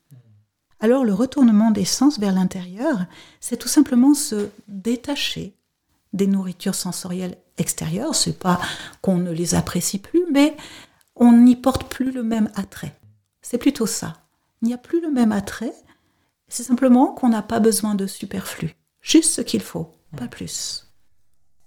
[0.82, 3.06] Alors le retournement des sens vers l'intérieur,
[3.40, 5.56] c'est tout simplement se détacher
[6.14, 8.16] des nourritures sensorielles extérieures.
[8.16, 8.60] C'est pas
[9.02, 10.58] qu'on ne les apprécie plus, mais
[11.16, 12.96] on n'y porte plus le même attrait.
[13.42, 14.14] C'est plutôt ça.
[14.62, 15.74] Il n'y a plus le même attrait.
[16.48, 18.76] C'est simplement qu'on n'a pas besoin de superflu.
[19.02, 20.89] Juste ce qu'il faut, pas plus.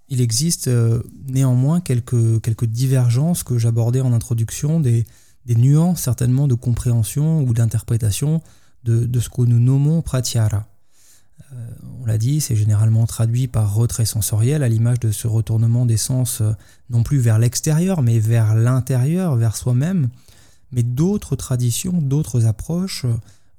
[0.09, 5.05] Il existe euh, néanmoins quelques, divergences que j'abordais en introduction, des,
[5.47, 8.41] nuances certainement de compréhension ou d'interprétation
[8.83, 10.67] de, ce que nous nommons pratyahara.
[11.53, 11.55] Euh,
[12.01, 15.97] on l'a dit, c'est généralement traduit par retrait sensoriel, à l'image de ce retournement des
[15.97, 16.51] sens euh,
[16.89, 20.09] non plus vers l'extérieur, mais vers l'intérieur, vers soi-même.
[20.71, 23.05] Mais d'autres traditions, d'autres approches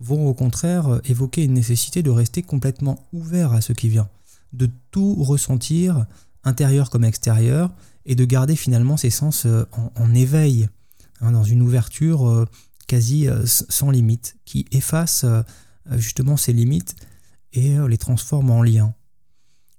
[0.01, 4.09] vont au contraire évoquer une nécessité de rester complètement ouvert à ce qui vient,
[4.53, 6.07] de tout ressentir
[6.45, 7.71] intérieur comme extérieur,
[8.07, 9.65] et de garder finalement ses sens euh,
[9.97, 10.69] en, éveil,
[11.21, 12.45] hein, dans une ouverture euh,
[12.87, 15.25] quasi euh, sans limite, qui efface
[15.93, 16.95] justement ces limites
[17.53, 18.95] et les transforme en liens.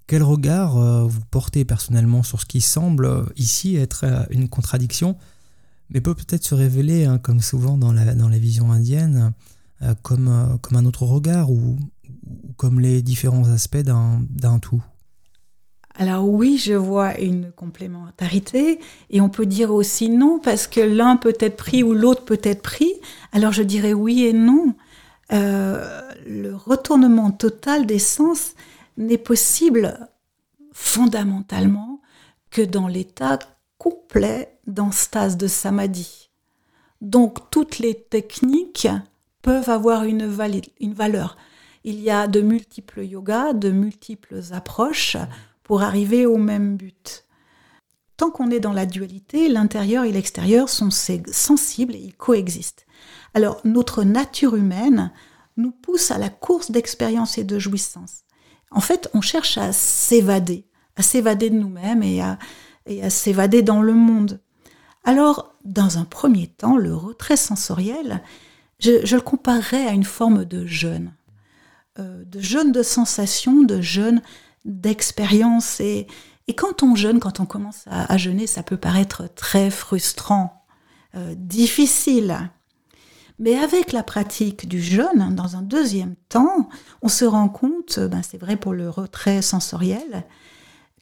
[0.08, 5.18] Quel regard vous portez personnellement sur ce qui semble ici être une contradiction,
[5.90, 9.34] mais peut peut-être se révéler, hein, comme souvent dans la, dans la vision indienne,
[10.04, 11.80] comme, un autre regard ou
[12.56, 14.84] comme les différents aspects d'un tout?
[15.98, 18.80] Alors oui, je vois une complémentarité
[19.10, 22.42] et on peut dire aussi non parce que l'un peut être pris ou l'autre peut
[22.44, 22.94] être pris.
[23.32, 24.76] Alors je dirais oui et non.
[25.32, 28.56] Euh, le retournement total des sens
[28.98, 30.10] n'est possible
[30.74, 32.02] fondamentalement
[32.52, 33.40] que dans l'état
[33.78, 34.58] complet
[34.92, 36.30] stase de samadhi.
[37.00, 38.88] Donc toutes les techniques
[39.42, 41.38] peuvent avoir une valeur.
[41.86, 45.18] Il y a de multiples yogas, de multiples approches
[45.66, 47.26] pour arriver au même but.
[48.18, 52.86] Tant qu'on est dans la dualité, l'intérieur et l'extérieur sont sensibles et ils coexistent.
[53.34, 55.12] Alors notre nature humaine
[55.58, 58.22] nous pousse à la course d'expérience et de jouissance.
[58.72, 62.38] En fait, on cherche à s'évader, à s'évader de nous-mêmes et à,
[63.10, 64.42] s'évader dans le monde.
[65.04, 68.22] Alors, dans un premier temps, le retrait sensoriel,
[68.80, 71.14] je, le comparerais à une forme de jeûne,
[72.00, 74.22] euh, de jeûne de sensation, de jeûne
[74.66, 75.80] d'expérience.
[75.80, 76.08] Et,
[76.58, 80.66] quand on jeûne, quand on commence à, jeûner, ça peut paraître très frustrant,
[81.16, 82.52] euh, difficile.
[83.40, 86.70] Mais avec la pratique du jeûne, dans un deuxième temps,
[87.02, 90.24] on se rend compte, ben c'est vrai pour le retrait sensoriel,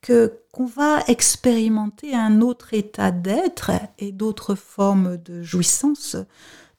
[0.01, 6.15] que qu'on va expérimenter un autre état d'être et d'autres formes de jouissance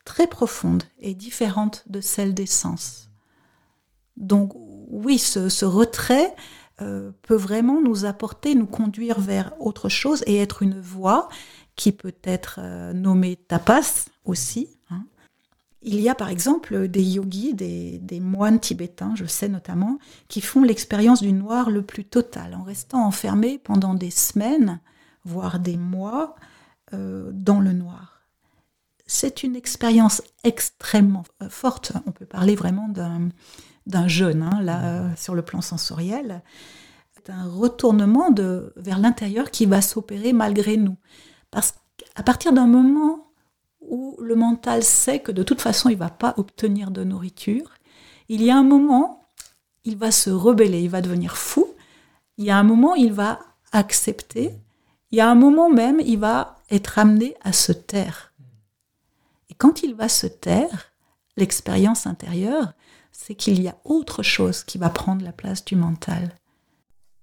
[0.05, 3.09] très profondes et différentes de celles des sens.
[4.17, 6.35] Donc oui, ce retrait
[6.83, 11.29] euh, peut vraiment nous apporter, nous conduire vers autre chose et être une voie
[11.77, 14.69] qui peut être euh, nommée tapas aussi.
[14.91, 15.05] Hein.
[15.83, 20.65] Il y a par exemple des yogis, des, moines tibétains, je sais notamment, qui font
[20.65, 24.81] l'expérience du noir le plus total, en restant enfermés pendant des semaines,
[25.25, 26.35] voire des mois,
[26.93, 28.23] euh, dans le noir.
[29.07, 31.93] C'est une expérience extrêmement forte.
[32.07, 33.29] On peut parler vraiment d'un
[33.87, 36.43] d'un jeune, hein, là, sur le plan sensoriel.
[37.15, 38.31] C'est un retournement
[38.77, 40.97] vers l'intérieur qui va s'opérer malgré nous.
[41.51, 43.25] Parce qu'à partir d'un moment
[43.81, 47.71] où le mental sait que de toute façon il va pas obtenir de nourriture.
[48.29, 49.29] Il y a un moment,
[49.85, 51.67] il va se rebeller, il va devenir fou.
[52.39, 53.41] Il y a un moment, il va
[53.73, 54.53] accepter.
[55.11, 58.33] Il y a un moment même, il va être amené à se taire.
[59.51, 60.93] Et quand il va se taire,
[61.37, 62.73] l'expérience intérieure,
[63.17, 66.35] c'est qu'il y a autre chose qui va prendre la place du mental.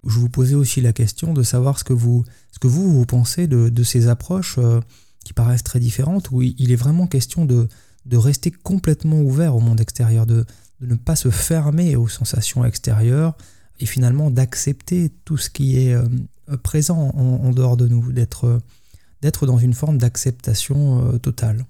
[0.08, 3.48] Je vous posais aussi la question de savoir ce que vous, ce que vous, pensez
[3.48, 4.80] de, ces approches euh,
[5.24, 7.68] qui paraissent très différentes, où il est vraiment question de,
[8.12, 10.46] rester complètement ouvert au monde extérieur, de,
[10.80, 13.38] ne pas se fermer aux sensations extérieures
[13.80, 16.08] et finalement d'accepter tout ce qui est euh,
[16.64, 18.60] présent en, dehors de nous, d'être
[19.22, 21.66] d'être dans une forme d'acceptation euh, totale.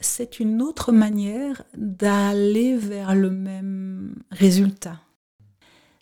[0.00, 4.98] C'est une autre manière d'aller vers le même résultat.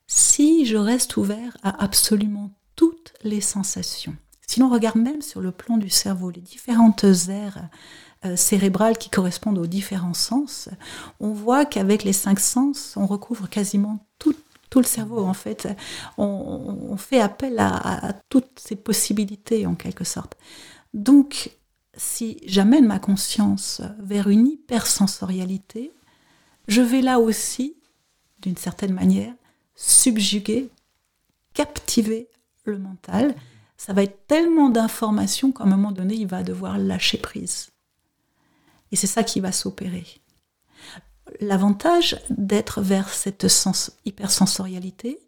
[0.07, 5.53] Si je reste ouvert à absolument toutes les sensations, si l'on regarde même sur le
[5.53, 7.69] plan du cerveau les différentes aires
[8.25, 10.71] euh, cérébrales qui correspondent aux différents sens,
[11.21, 14.35] on voit qu'avec les cinq sens, on recouvre quasiment tout,
[14.75, 15.69] le cerveau en fait.
[16.19, 20.37] On, fait appel à, toutes ces possibilités en quelque sorte.
[20.95, 21.51] Donc,
[21.99, 25.93] si j'amène ma conscience vers une hypersensorialité,
[26.69, 27.77] je vais là aussi,
[28.41, 29.35] d'une certaine manière,
[29.75, 30.71] subjuguer,
[31.55, 32.29] captiver
[32.65, 33.35] le mental.
[33.77, 37.71] Ça va être tellement d'informations qu'à un moment donné, il va devoir lâcher prise.
[38.93, 40.07] Et c'est ça qui va s'opérer.
[41.41, 45.19] L'avantage d'être vers cette sens hypersensorialité,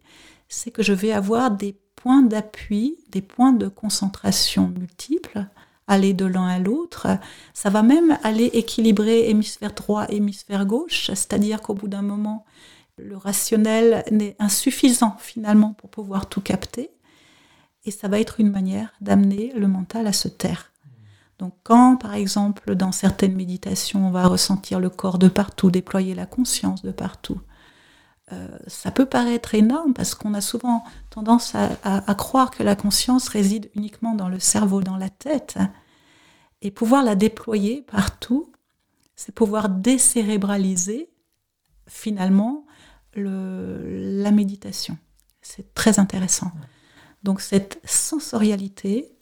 [0.49, 5.47] c'est que je vais avoir des points d'appui, des points de concentration multiples,
[5.91, 7.09] aller de l'un à l'autre.
[7.53, 12.45] Ça va même aller équilibrer hémisphère droit, hémisphère gauche, c'est-à-dire qu'au bout d'un moment,
[12.97, 16.91] le rationnel n'est insuffisant finalement pour pouvoir tout capter.
[17.85, 20.71] Et ça va être une manière d'amener le mental à se taire.
[21.39, 26.15] Donc quand, par exemple, dans certaines méditations, on va ressentir le corps de partout, déployer
[26.15, 27.41] la conscience de partout,
[28.33, 33.29] euh, ça peut paraître énorme parce qu'on a souvent tendance à, croire que la conscience
[33.29, 35.59] réside uniquement dans le cerveau, dans la tête.
[36.63, 38.53] Et pouvoir la déployer partout,
[39.17, 41.11] c'est pouvoir décérébraliser
[41.89, 42.65] finalement
[43.15, 44.97] la méditation.
[45.43, 46.53] C'est très intéressant.
[47.23, 49.13] Donc cette sensorialité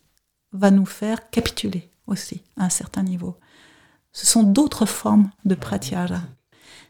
[0.53, 3.37] va nous faire capituler aussi, à un certain niveau.
[4.13, 6.23] Ce sont d'autres formes de pratyahara.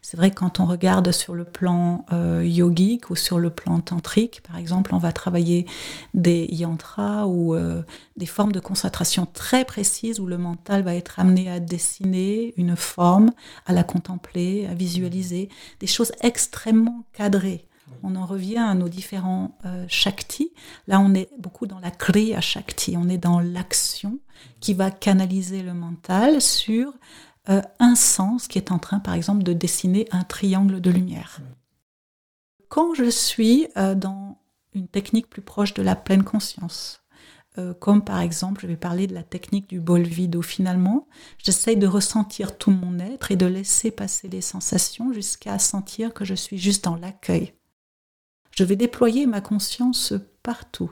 [0.01, 3.79] C'est vrai que quand on regarde sur le plan euh, yogique ou sur le plan
[3.79, 5.65] tantrique, par exemple, on va travailler
[6.13, 7.83] des yantras ou euh,
[8.17, 12.75] des formes de concentration très précises où le mental va être amené à dessiner une
[12.75, 13.31] forme,
[13.65, 17.65] à la contempler, à visualiser, des choses extrêmement cadrées.
[18.03, 20.53] On en revient à nos différents euh, shakti.
[20.87, 22.95] Là, on est beaucoup dans la kriya shakti.
[22.97, 24.19] On est dans l'action
[24.59, 26.93] qui va canaliser le mental sur
[27.47, 31.39] euh, un sens qui est en train, par exemple, de dessiner un triangle de lumière.
[32.67, 34.37] Quand je suis euh, dans
[34.73, 37.03] une technique plus proche de la pleine conscience,
[37.79, 41.09] comme par exemple, je vais parler de la technique du bol vide où finalement,
[41.39, 46.23] j'essaye de ressentir tout mon être et de laisser passer les sensations jusqu'à sentir que
[46.23, 47.53] je suis juste dans l'accueil.
[48.55, 50.91] Je vais déployer ma conscience partout.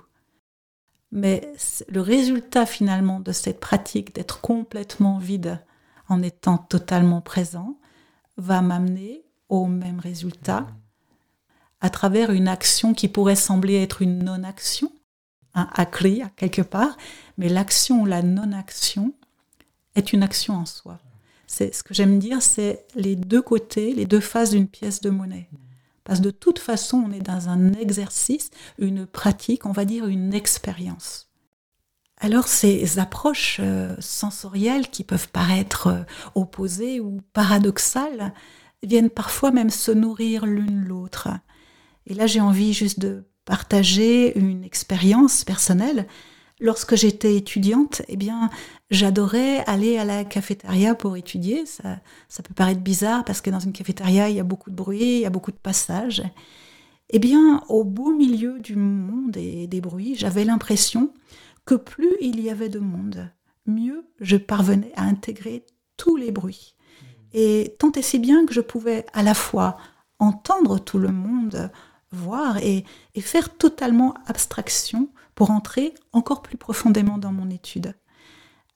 [1.11, 1.51] Mais
[1.89, 5.61] le résultat finalement de cette pratique d'être complètement vide
[6.09, 7.77] en étant totalement présent
[8.37, 10.67] va m'amener au même résultat
[11.79, 14.91] à travers une action qui pourrait sembler être une non-action,
[15.53, 16.97] un akri quelque part,
[17.37, 19.13] mais l'action ou la non-action
[19.95, 20.99] est une action en soi.
[21.45, 25.09] C'est ce que j'aime dire, c'est les deux côtés, les deux faces d'une pièce de
[25.09, 25.49] monnaie.
[26.03, 30.07] Parce que de toute façon, on est dans un exercice, une pratique, on va dire
[30.07, 31.29] une expérience.
[32.19, 36.03] Alors ces approches euh, sensorielles qui peuvent paraître euh,
[36.35, 38.33] opposées ou paradoxales
[38.83, 41.29] viennent parfois même se nourrir l'une l'autre.
[42.05, 46.07] Et là, j'ai envie juste de partager une expérience personnelle
[46.59, 48.49] Lorsque j'étais étudiante, eh bien,
[48.89, 51.67] j'adorais aller à la cafétéria pour étudier.
[51.67, 51.99] Ça,
[52.29, 55.17] ça peut paraître bizarre parce que dans une cafétéria, il y a beaucoup de bruit,
[55.17, 56.23] il y a beaucoup de passages.
[57.11, 61.13] Eh bien, au beau milieu du monde et des bruits, j'avais l'impression
[61.67, 63.29] que plus il y avait de monde,
[63.67, 65.65] mieux je parvenais à intégrer
[65.97, 66.75] tous les bruits.
[67.33, 69.77] Et tant et si bien que je pouvais à la fois
[70.17, 71.69] entendre tout le monde,
[72.11, 77.93] voir et, et faire totalement abstraction pour entrer encore plus profondément dans mon étude.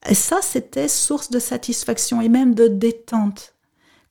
[0.08, 3.54] Et ça, c'était source de satisfaction et même de détente,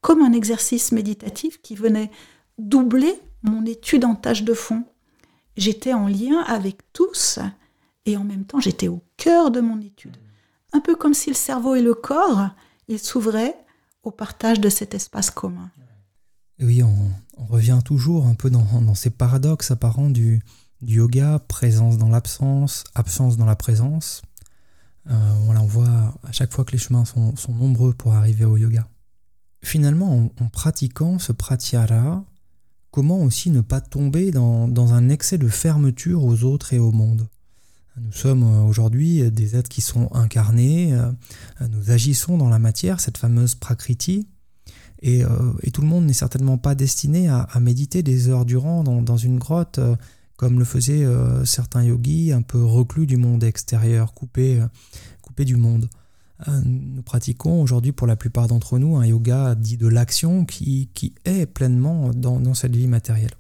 [0.02, 2.10] comme un exercice méditatif qui venait
[2.58, 3.14] doubler
[3.44, 4.84] mon étude en tâche de fond.
[5.56, 7.40] J'étais en lien avec tous
[8.06, 10.18] et en même temps j'étais au cœur de mon étude.
[10.74, 12.50] un peu comme si le cerveau et le corps,
[12.88, 13.56] ils s'ouvraient
[14.04, 15.70] au partage de cet espace commun.
[16.62, 20.42] Oui, on, revient toujours un peu dans, ces paradoxes apparents du,
[20.82, 24.22] yoga, présence dans l'absence, absence dans la présence.
[25.10, 28.58] Euh, voilà, on voit à chaque fois que les chemins sont, nombreux pour arriver au
[28.58, 28.88] yoga.
[29.64, 32.24] Finalement, en, pratiquant ce pratyahara,
[32.92, 37.28] comment aussi ne pas tomber dans un excès de fermeture aux autres et au monde?
[37.98, 41.12] Nous sommes euh, aujourd'hui des êtres qui sont incarnés, euh,
[41.70, 44.28] nous agissons dans la matière, cette fameuse prakriti,
[45.02, 49.18] et, euh, tout le monde n'est certainement pas destiné à, méditer des heures durant dans,
[49.18, 49.80] une grotte,
[50.36, 51.06] comme le faisaient
[51.44, 54.62] certains yogis, un peu reclus du monde extérieur, coupés,
[55.40, 55.90] du monde.
[56.66, 60.92] nous pratiquons aujourd'hui pour la plupart d'entre nous un yoga dit de l'action qui,
[61.26, 63.32] est pleinement dans cette vie matérielle.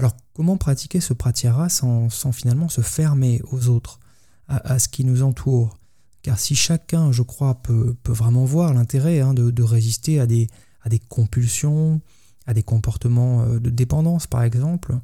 [0.00, 4.00] Alors comment pratiquer ce pratyahara sans, finalement se fermer aux autres,
[4.48, 5.76] à, ce qui nous entoure?
[6.22, 10.48] Car si chacun, je crois, peut, vraiment voir l'intérêt hein, de, résister à des,
[11.10, 12.00] compulsions,
[12.46, 14.98] à des comportements euh, de dépendance par exemple,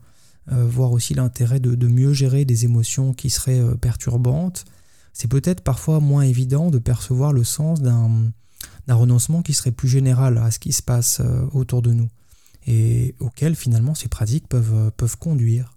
[0.51, 4.65] euh, voir aussi l'intérêt de, mieux gérer des émotions qui seraient euh, perturbantes,
[5.13, 8.33] c'est peut-être parfois moins évident de percevoir le sens d'un
[8.89, 11.21] renoncement qui serait plus général à ce qui se passe
[11.53, 12.09] autour de nous
[12.67, 15.75] et auxquelles finalement ces pratiques peuvent, euh, peuvent conduire.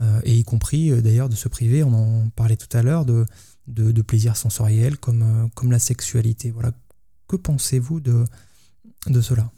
[0.00, 3.04] Euh, et y compris euh, d'ailleurs de se priver, on en parlait tout à l'heure,
[3.04, 3.26] de,
[3.66, 6.50] de, plaisirs sensoriels comme, comme la sexualité.
[6.50, 6.72] Voilà.
[7.28, 8.24] Que pensez-vous de,
[9.06, 9.50] de cela?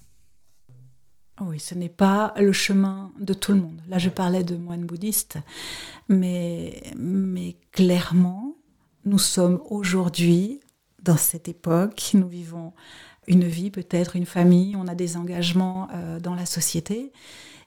[1.40, 3.80] Oui, ce n'est pas le chemin de tout le monde.
[3.88, 5.38] Là, je parlais de moines bouddhistes,
[6.08, 8.54] mais, mais clairement,
[9.04, 10.60] nous sommes aujourd'hui,
[11.02, 12.72] dans cette époque, nous vivons
[13.26, 17.12] une vie peut-être, une famille, on a des engagements euh, dans la société.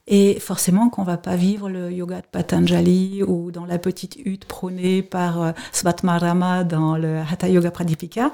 [0.09, 4.45] Et forcément qu'on va pas vivre le yoga de Patanjali ou dans la petite hutte
[4.45, 8.31] prônée par euh, Svatmarama dans le Hatha Yoga Pradipika.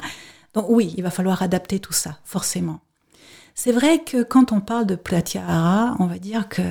[0.54, 2.80] Donc oui, il va falloir adapter tout ça, forcément.
[3.56, 6.62] C'est vrai que quand on parle de Pratyahara, on va dire que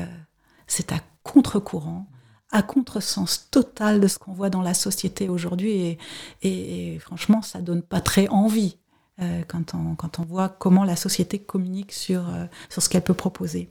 [0.68, 2.06] c'est à contre-courant,
[2.50, 5.98] à contre-sens total de ce qu'on voit dans la société aujourd'hui et,
[6.42, 8.76] et, et, franchement, ça donne pas très envie.
[9.20, 13.02] Euh, quand, on, quand on voit comment la société communique sur, euh, sur ce qu'elle
[13.02, 13.68] peut proposer.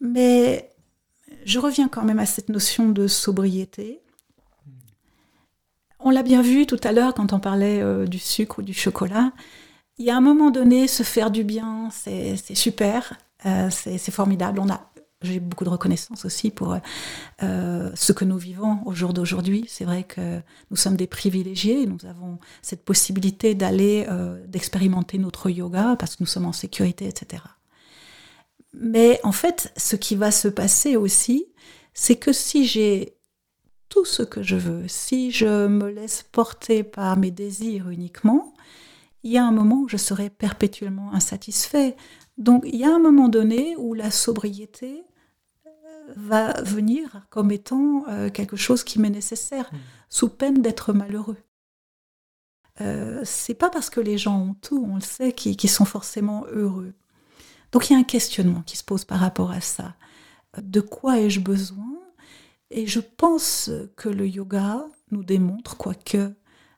[0.00, 0.70] Mais
[1.44, 4.00] je reviens quand même à cette notion de sobriété.
[6.00, 8.72] On l'a bien vu tout à l'heure quand on parlait euh, du sucre ou du
[8.72, 9.32] chocolat.
[9.98, 14.60] Il y a un moment donné, se faire du bien, c'est super, c'est formidable.
[14.60, 14.87] On a
[15.22, 16.76] j'ai beaucoup de reconnaissance aussi pour
[17.42, 19.64] euh, ce que nous vivons au jour d'aujourd'hui.
[19.68, 20.40] C'est vrai que
[20.70, 26.22] nous sommes des privilégiés, nous avons cette possibilité d'aller, euh, d'expérimenter notre yoga parce que
[26.22, 27.42] nous sommes en sécurité, etc.
[28.72, 31.46] Mais en fait, ce qui va se passer aussi,
[31.94, 33.16] c'est que si j'ai
[33.88, 38.54] tout ce que je veux, si je me laisse porter par mes désirs uniquement,
[39.24, 41.96] il y a un moment où je serai perpétuellement insatisfait.
[42.36, 45.02] Donc il y a un moment donné où la sobriété
[46.16, 49.78] va venir comme étant euh, quelque chose qui m'est nécessaire, hmm.
[50.08, 51.36] sous peine d'être malheureux.
[52.80, 56.44] Euh, c'est pas parce que les gens ont tout, on le sait, qu'ils sont forcément
[56.46, 56.94] heureux.
[57.72, 59.94] Donc il y a un questionnement qui se pose par rapport à ça.
[60.60, 61.84] De quoi ai-je besoin?
[62.70, 66.32] Et je pense que le yoga nous démontre, quoique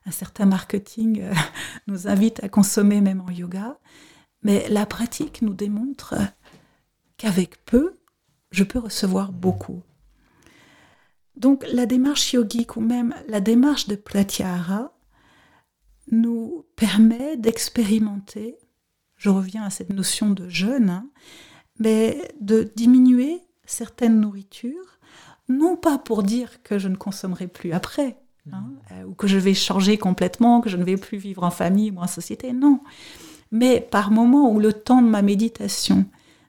[0.05, 1.33] un certain marketing euh,
[1.87, 3.77] nous invite à consommer même en yoga,
[4.43, 6.15] mais la pratique nous démontre
[7.17, 8.00] qu'avec peu,
[8.51, 9.81] je peux recevoir beaucoup.
[11.37, 14.93] Donc la démarche yogique ou même la démarche de Pratyahara
[16.11, 18.57] nous permet d'expérimenter,
[19.15, 21.09] je reviens à cette notion de jeûne, hein,
[21.79, 24.99] mais de diminuer certaines nourritures,
[25.47, 28.17] non pas pour dire que je ne consommerai plus après,
[28.51, 28.93] hein, mmh.
[28.93, 31.91] euh, ou que je vais changer complètement, que je ne vais plus vivre en famille
[31.91, 32.81] ou en société, non,
[33.51, 36.05] mais par moment où le temps de ma méditation,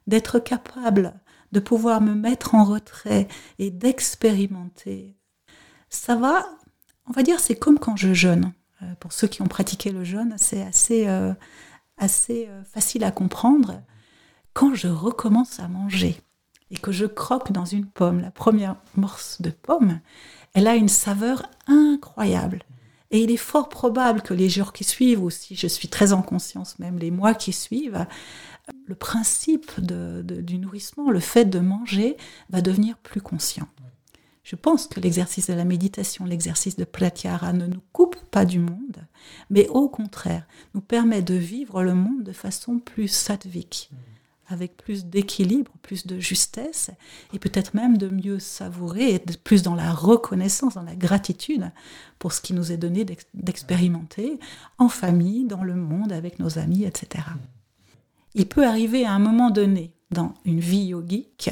[0.06, 1.14] d'être capable
[1.52, 3.28] de pouvoir me mettre en retrait
[3.58, 5.16] et d'expérimenter.
[5.90, 6.46] Ça va,
[7.06, 8.52] on va dire, c'est comme quand je jeûne.
[8.82, 11.32] Euh, pour ceux qui ont pratiqué le jeûne, c'est assez, euh,
[11.98, 13.82] assez euh, facile à comprendre.
[14.54, 16.20] Quand je recommence à manger
[16.70, 20.00] et que je croque dans une pomme, la première morse de pomme,
[20.54, 22.64] elle a une saveur incroyable.
[23.10, 26.14] Et il est fort probable que les jours qui suivent, ou si je suis très
[26.14, 28.06] en conscience même les mois qui suivent,
[28.86, 32.16] le principe du nourrissement, le fait de manger,
[32.50, 33.68] va devenir plus conscient.
[34.44, 38.58] Je pense que l'exercice de la méditation, l'exercice de pratyahara ne nous coupe pas du
[38.58, 39.06] monde,
[39.50, 43.90] mais au contraire, nous permet de vivre le monde de façon plus sattvique,
[44.48, 46.90] avec plus d'équilibre, plus de justesse,
[47.32, 51.70] et peut-être même de mieux savourer, être plus dans la reconnaissance, dans la gratitude
[52.18, 54.40] pour ce qui nous est donné d'expérimenter
[54.78, 57.24] en famille, dans le monde, avec nos amis, etc.
[58.34, 61.50] Il peut arriver à un moment donné dans une vie yogique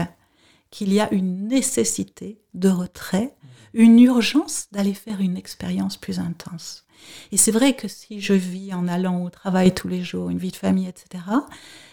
[0.70, 3.34] qu'il y a une nécessité de retrait,
[3.74, 6.84] une urgence d'aller faire une expérience plus intense.
[7.32, 10.38] Et c'est vrai que si je vis en allant au travail tous les jours, une
[10.38, 11.24] vie de famille, etc.,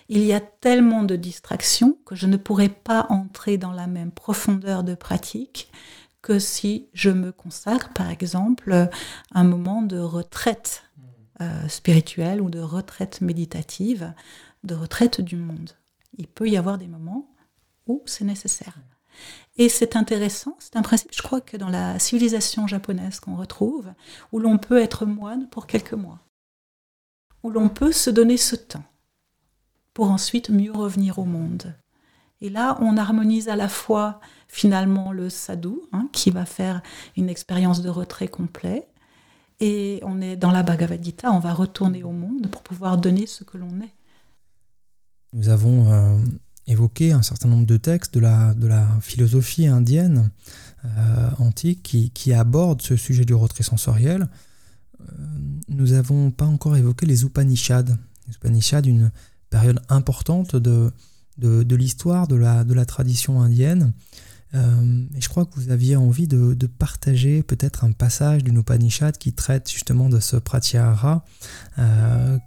[0.10, 4.12] il y a tellement de distractions que je ne pourrais pas entrer dans la même
[4.12, 5.70] profondeur de pratique
[6.22, 8.90] que si je me consacre, par exemple,
[9.34, 10.84] un moment de retraite
[11.42, 14.14] euh, spirituelle ou de retraite méditative,
[14.68, 15.72] de retraite du monde.
[16.18, 17.30] Il peut y avoir des moments
[17.88, 18.78] où c'est nécessaire.
[19.57, 23.91] Et c'est intéressant, c'est un principe, je crois que dans la civilisation japonaise qu'on retrouve,
[24.32, 26.20] où l'on peut être moine pour quelques mois,
[27.41, 28.84] où l'on peut se donner ce temps
[29.95, 31.74] pour ensuite mieux revenir au monde.
[32.39, 36.84] Et là, on harmonise à la fois finalement le sadhu, hein, qui va faire
[37.15, 38.88] une expérience de retrait complet,
[39.59, 43.26] et on est dans la Bhagavad Gita, on va retourner au monde pour pouvoir donner
[43.26, 43.95] ce que l'on est.
[45.34, 46.17] Nous avons euh,
[46.67, 50.32] évoqué un certain nombre de textes de la, de la philosophie indienne
[50.86, 54.30] euh, antique qui, qui, abordent ce sujet du retrait sensoriel.
[55.01, 55.05] Euh,
[55.67, 57.97] nous n'avons pas encore évoqué les Upanishads.
[58.28, 59.11] Les Upanishads, une
[59.49, 60.91] période importante de,
[61.38, 63.93] de, l'histoire de la, de la tradition indienne.
[64.53, 69.15] Et je crois que vous aviez envie de, de partager peut-être un passage d'une Upanishad
[69.17, 71.23] qui traite justement de ce pratyahara.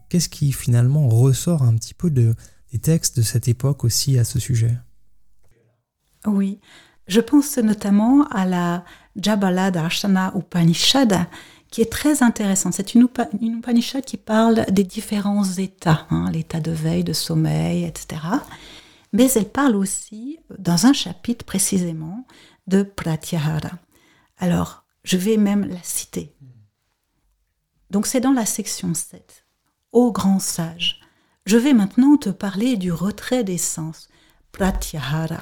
[0.09, 2.35] Qu'est-ce qui finalement ressort un petit peu de,
[2.73, 4.77] des textes de cette époque aussi à ce sujet
[6.27, 6.61] Oui,
[7.07, 8.85] je pense notamment à la
[9.17, 11.27] Jabala Darshana Upanishad,
[11.71, 12.75] qui est très intéressante.
[12.75, 13.09] C'est une,
[13.41, 18.23] Upanishad qui parle des différents états, hein, l'état de veille, de sommeil, etc.
[19.13, 22.27] Mais elle parle aussi, dans un chapitre précisément,
[22.67, 23.73] de Pratyahara.
[24.39, 26.33] Alors, je vais même la citer.
[27.91, 29.45] Donc c'est dans la section 7.
[29.93, 31.00] Ô grand sage,
[31.51, 34.07] je vais maintenant te parler du retrait des sens,
[34.53, 35.41] pratyahara.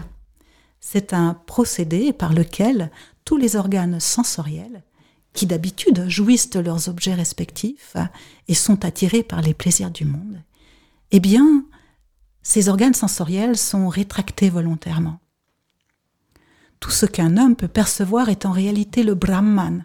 [0.81, 2.91] C'est un procédé par lequel
[3.27, 4.85] tous les organes sensoriels,
[5.35, 7.95] qui d'habitude jouissent de leurs objets respectifs
[8.49, 10.43] et sont attirés par les plaisirs du monde,
[11.11, 11.67] eh bien,
[12.43, 15.21] ces organes sensoriels sont rétractés volontairement.
[16.81, 19.85] Tout ce qu'un homme peut percevoir est en réalité le Brahman,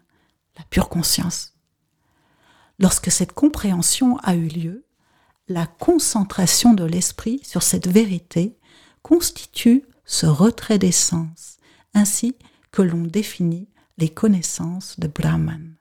[0.58, 1.56] la pure conscience.
[2.80, 4.86] Lorsque cette compréhension a eu lieu,
[5.48, 8.58] la concentration de l'esprit sur cette vérité
[9.02, 11.58] constitue ce retrait des sens,
[11.94, 12.36] ainsi
[12.72, 15.76] que l'on définit les connaissances de Brahman.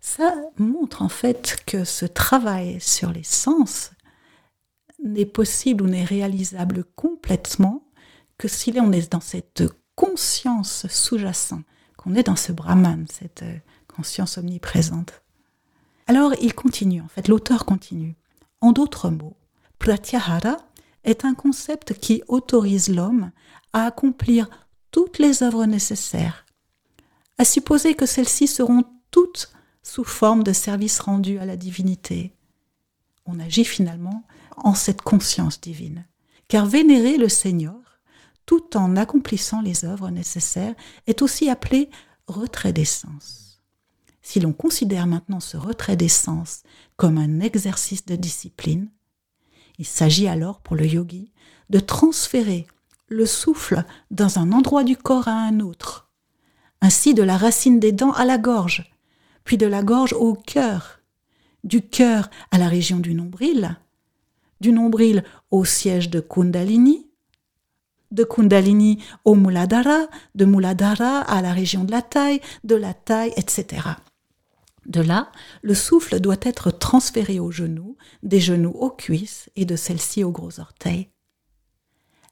[0.00, 3.90] Ça montre en fait que ce travail sur les sens
[5.02, 7.84] n'est possible ou n'est réalisable complètement
[8.36, 9.64] que si on est dans cette
[9.96, 11.64] conscience sous-jacente,
[11.96, 13.44] qu'on est dans ce Brahman, cette
[13.88, 15.22] conscience omniprésente.
[16.06, 18.14] Alors il continue, en fait, l'auteur continue.
[18.60, 19.36] En d'autres mots,
[19.78, 20.56] pratyahara
[21.04, 23.30] est un concept qui autorise l'homme
[23.72, 24.48] à accomplir
[24.90, 26.44] toutes les œuvres nécessaires,
[27.38, 29.52] à supposer que celles-ci seront toutes
[29.82, 32.34] sous forme de services rendus à la divinité.
[33.26, 34.24] On agit finalement
[34.56, 36.04] en cette conscience divine,
[36.48, 38.00] car vénérer le Seigneur,
[38.44, 40.74] tout en accomplissant les œuvres nécessaires,
[41.06, 41.90] est aussi appelé
[42.26, 43.47] retrait des sens.
[44.30, 46.62] Si l'on considère maintenant ce retrait des sens
[46.96, 48.90] comme un exercice de discipline,
[49.78, 51.32] il s'agit alors pour le yogi
[51.70, 52.66] de transférer
[53.06, 56.10] le souffle dans un endroit du corps à un autre,
[56.82, 58.92] ainsi de la racine des dents à la gorge,
[59.44, 61.00] puis de la gorge au cœur,
[61.64, 63.78] du cœur à la région du nombril,
[64.60, 67.06] du nombril au siège de Kundalini,
[68.10, 73.32] de Kundalini au Muladhara, de Muladhara à la région de la taille, de la taille,
[73.38, 73.80] etc.
[74.88, 75.30] De là,
[75.62, 80.32] le souffle doit être transféré aux genoux, des genoux aux cuisses et de celles-ci aux
[80.32, 81.10] gros orteils.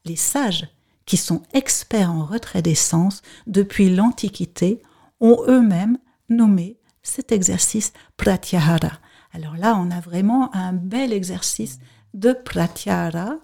[0.06, 0.66] Les sages,
[1.04, 4.82] qui sont experts en retrait des sens depuis l'Antiquité,
[5.20, 5.98] ont eux-mêmes
[6.30, 9.00] nommé cet exercice pratyahara.
[9.32, 11.78] Alors là, on a vraiment un bel exercice
[12.14, 13.36] de pratyahara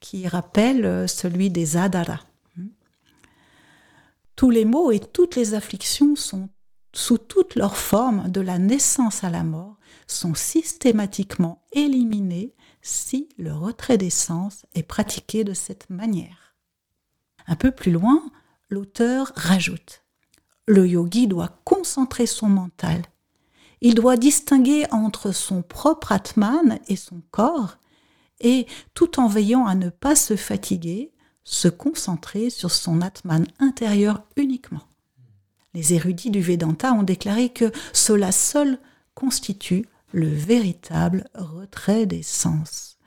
[0.00, 2.20] qui rappelle euh, celui des adara.
[4.36, 6.48] Tous les maux et toutes les afflictions sont
[6.92, 9.76] sous toutes leurs formes, de la naissance à la mort,
[10.06, 16.56] sont systématiquement éliminés si le retrait des sens est pratiqué de cette manière.
[17.46, 18.22] Un peu plus loin,
[18.68, 20.02] l'auteur rajoute
[20.66, 23.02] Le yogi doit concentrer son mental.
[23.80, 27.76] Il doit distinguer entre son propre Atman et son corps
[28.40, 31.12] et tout en veillant à ne pas se fatiguer,
[31.44, 34.87] se concentrer sur son Atman intérieur uniquement.
[35.74, 38.78] Les érudits du Vedanta ont déclaré que cela seul
[39.14, 42.98] constitue le véritable retrait des sens.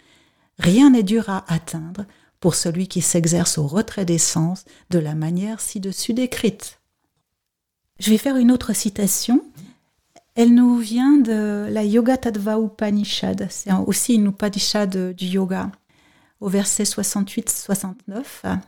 [0.59, 2.05] Rien n'est dur à atteindre
[2.39, 6.79] pour celui qui s'exerce au retrait des sens de la manière ci-dessus décrite.
[7.99, 9.43] Je vais faire une autre citation.
[10.35, 13.47] Elle nous vient de la Yoga Tattva Upanishad.
[13.49, 15.71] C'est aussi une Upanishad du yoga.
[16.39, 18.59] Au verset 68-69,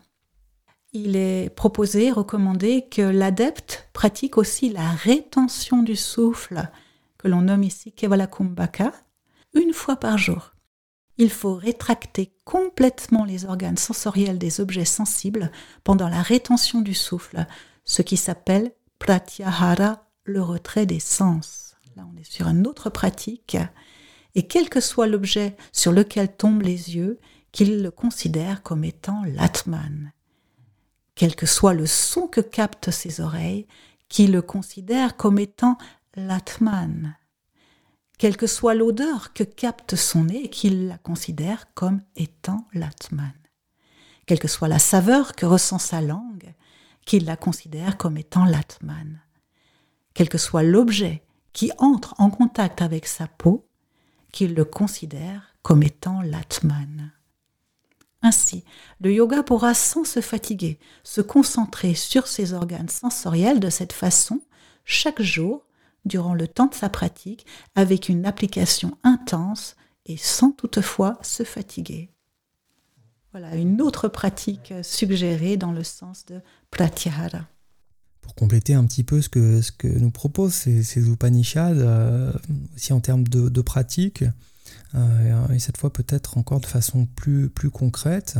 [0.94, 6.70] il est proposé, recommandé que l'adepte pratique aussi la rétention du souffle,
[7.18, 8.94] que l'on nomme ici Kevalakumbhaka,
[9.56, 10.54] une fois par jour.
[11.18, 15.52] Il faut rétracter complètement les organes sensoriels des objets sensibles
[15.84, 17.46] pendant la rétention du souffle,
[17.86, 21.76] ce qui s'appelle pratyahara, le retrait des sens.
[21.96, 23.58] Là, on est sur une autre pratique.
[24.36, 27.20] Et quel que soit l'objet sur lequel tombent les yeux,
[27.52, 30.12] qu'il le considère comme étant l'atman.
[31.16, 33.68] Quel que soit le son que captent ses oreilles,
[34.09, 35.78] qu'il le considère comme étant
[36.16, 37.16] l'atman
[38.24, 43.34] quelle que soit l'odeur que capte son nez, qu'il la considère comme étant l'atman.
[44.26, 46.53] Quelle que soit la saveur que ressent sa langue,
[47.05, 49.22] qu'il la considère comme étant l'atman.
[50.14, 53.68] Quel que soit l'objet qui entre en contact avec sa peau,
[54.32, 57.11] qu'il le considère comme étant l'atman.
[58.24, 58.63] Ainsi,
[59.01, 64.39] le yoga pourra sans se fatiguer se concentrer sur ses organes sensoriels de cette façon
[64.86, 65.65] chaque jour
[66.05, 67.45] durant le temps de sa pratique
[67.76, 72.09] avec une application intense et sans toutefois se fatiguer.
[73.32, 76.39] Voilà une autre pratique suggérée dans le sens de
[76.71, 77.47] pratyahara.
[78.21, 82.32] Pour compléter un petit peu ce que, nous proposent ces, Upanishads, euh,
[82.76, 84.24] aussi en termes de, pratique,
[84.96, 88.38] et cette fois peut-être encore de façon plus, plus concrète,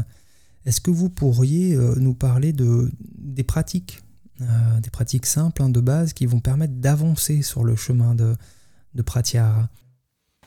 [0.66, 4.02] est-ce que vous pourriez euh, nous parler de, des pratiques
[4.42, 8.36] euh, des pratiques simples hein, de base qui vont permettre d'avancer sur le chemin de,
[8.96, 9.04] de.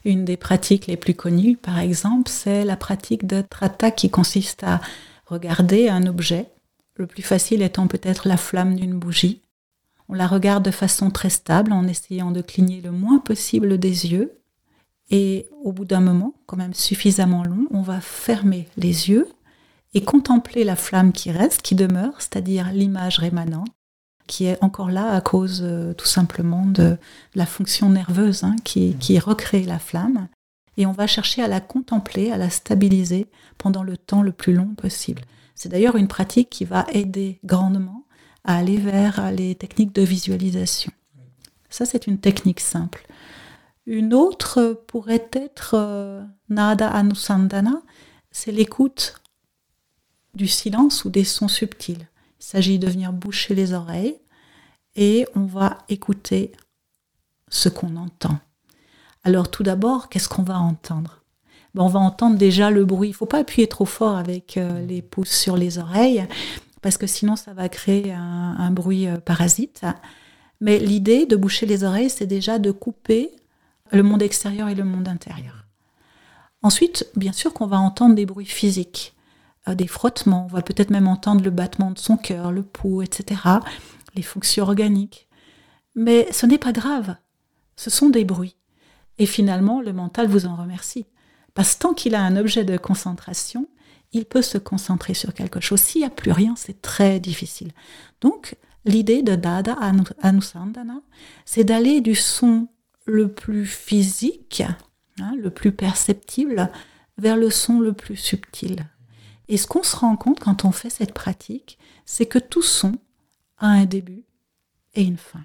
[0.04, 4.64] Une des pratiques les plus connues, par exemple, c'est la pratique de Trata qui consiste
[4.64, 4.80] à
[5.26, 6.50] regarder un objet,
[6.96, 9.40] le plus facile étant peut-être la flamme d'une bougie.
[10.08, 14.06] On la regarde de façon très stable en essayant de cligner le moins possible des
[14.12, 14.38] yeux.
[15.10, 19.28] Et au bout d'un moment, quand même suffisamment long, on va fermer les yeux
[19.94, 23.68] et contempler la flamme qui reste, qui demeure, c'est-à-dire l'image rémanente,
[24.26, 26.98] qui est encore là à cause euh, tout simplement de
[27.34, 30.28] la fonction nerveuse hein, qui, qui recrée la flamme.
[30.76, 33.26] Et on va chercher à la contempler, à la stabiliser
[33.56, 35.22] pendant le temps le plus long possible.
[35.54, 38.04] C'est d'ailleurs une pratique qui va aider grandement
[38.44, 40.92] à aller vers les techniques de visualisation.
[41.70, 43.05] Ça, c'est une technique simple.
[43.86, 47.82] Une autre pourrait être euh, Nada Anusandana,
[48.32, 49.20] c'est l'écoute
[50.34, 52.08] du silence ou des sons subtils.
[52.40, 54.18] Il s'agit de venir boucher les oreilles
[54.96, 56.52] et on va écouter
[57.48, 58.38] ce qu'on entend.
[59.22, 61.22] Alors tout d'abord, qu'est-ce qu'on va entendre?
[61.74, 63.08] Ben, On va entendre déjà le bruit.
[63.08, 66.26] Il ne faut pas appuyer trop fort avec euh, les pouces sur les oreilles
[66.82, 69.84] parce que sinon ça va créer un, bruit euh, parasite.
[70.60, 73.30] Mais l'idée de boucher les oreilles, c'est déjà de couper
[73.92, 75.66] le monde extérieur et le monde intérieur.
[76.62, 79.16] Ensuite, bien sûr qu'on va entendre des bruits physiques
[79.74, 83.40] des frottements, on va peut-être même entendre le battement de son cœur, le pouls, etc.,
[84.14, 85.28] les fonctions organiques.
[85.94, 87.16] Mais ce n'est pas grave,
[87.74, 88.56] ce sont des bruits.
[89.18, 91.06] Et finalement, le mental vous en remercie.
[91.54, 93.66] Parce que tant qu'il a un objet de concentration,
[94.12, 95.80] il peut se concentrer sur quelque chose.
[95.80, 97.72] S'il n'y a plus rien, c'est très difficile.
[98.20, 99.76] Donc, l'idée de Dada
[100.22, 101.00] Anusandana,
[101.44, 102.68] c'est d'aller du son
[103.06, 104.62] le plus physique,
[105.20, 106.70] hein, le plus perceptible,
[107.18, 108.86] vers le son le plus subtil,
[109.48, 112.96] et ce qu'on se rend compte quand on fait cette pratique, c'est que tout son
[113.58, 114.24] a un début
[114.94, 115.44] et une fin.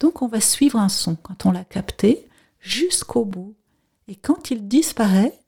[0.00, 2.28] Donc on va suivre un son quand on l'a capté
[2.60, 3.54] jusqu'au bout.
[4.08, 5.38] Et quand il disparaît,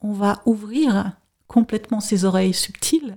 [0.00, 1.12] on va ouvrir
[1.46, 3.16] complètement ses oreilles subtiles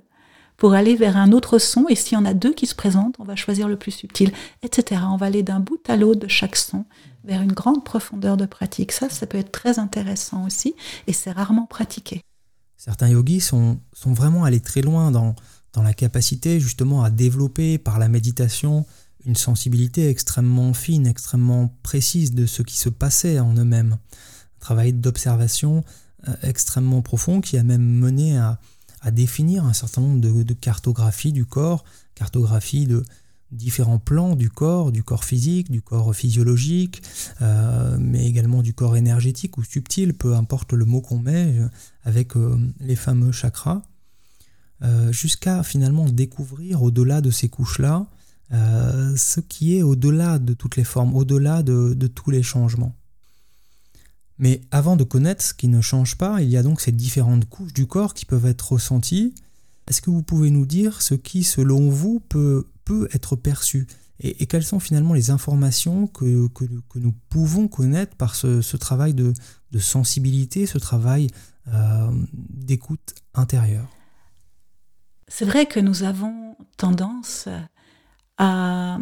[0.57, 1.85] pour aller vers un autre son.
[1.89, 4.31] Et s'il y en a deux qui se présentent, on va choisir le plus subtil,
[4.63, 5.01] etc.
[5.09, 6.85] On va aller d'un bout à l'autre de chaque son
[7.23, 8.91] vers une grande profondeur de pratique.
[8.91, 10.75] Ça, ça peut être très intéressant aussi
[11.07, 12.21] et c'est rarement pratiqué.
[12.77, 15.35] Certains yogis sont, sont vraiment allés très loin dans,
[15.73, 18.85] dans la capacité justement à développer par la méditation
[19.25, 23.93] une sensibilité extrêmement fine, extrêmement précise de ce qui se passait en eux-mêmes.
[23.93, 25.83] Un travail d'observation
[26.27, 28.59] euh, extrêmement profond qui a même mené à,
[29.05, 31.85] à définir un certain nombre de, cartographies du corps,
[32.15, 33.05] cartographie de,
[33.51, 37.03] différents plans du corps, du corps physique, du corps physiologique,
[37.43, 41.69] euh, mais également du corps énergétique ou subtil, peu importe le mot qu'on met, euh,
[42.03, 42.33] avec
[42.79, 43.83] les fameux chakras,
[45.09, 48.05] jusqu'à finalement découvrir au-delà de ces couches-là
[48.51, 52.95] ce qui est au-delà de toutes les formes, au-delà de tous les changements.
[54.37, 57.45] Mais avant de connaître ce qui ne change pas, il y a donc ces différentes
[57.45, 59.33] couches du corps qui peuvent être ressenties.
[59.87, 62.67] Est-ce que vous pouvez nous dire ce qui, selon vous, peut,
[63.13, 63.87] être perçu?
[64.19, 66.49] Et, quelles sont finalement les informations que,
[66.95, 69.33] nous pouvons connaître par ce, travail de,
[69.79, 71.27] sensibilité, ce travail
[71.67, 73.89] euh, d'écoute intérieure?
[75.27, 77.47] C'est vrai que nous avons tendance
[78.37, 78.99] à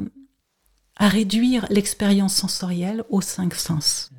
[0.99, 4.11] réduire l'expérience sensorielle aux cinq sens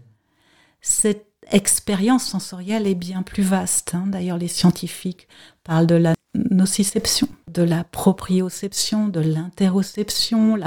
[0.85, 3.95] cette expérience sensorielle est bien plus vaste.
[3.95, 4.05] Hein.
[4.07, 5.29] D'ailleurs, les scientifiques
[5.63, 10.59] parlent de la nociception, de la proprioception, de l'interoception,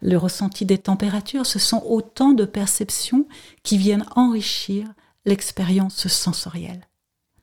[0.00, 1.44] le ressenti des températures.
[1.44, 3.26] Ce sont autant de perceptions
[3.62, 4.88] qui viennent enrichir
[5.26, 6.88] l'expérience sensorielle.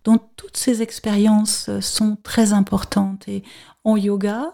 [0.04, 3.44] Donc toutes ces expériences sont très importantes et
[3.84, 4.54] en yoga,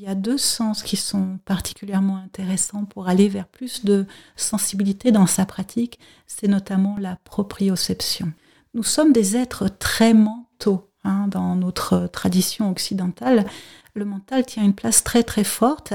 [0.00, 5.12] il y a deux sens qui sont particulièrement intéressants pour aller vers plus de sensibilité
[5.12, 5.98] dans sa pratique.
[6.26, 8.32] C'est notamment la proprioception.
[8.72, 10.86] Nous sommes des êtres très mentaux.
[11.04, 13.46] Hein, dans notre tradition occidentale,
[13.94, 15.92] le mental tient une place très très forte.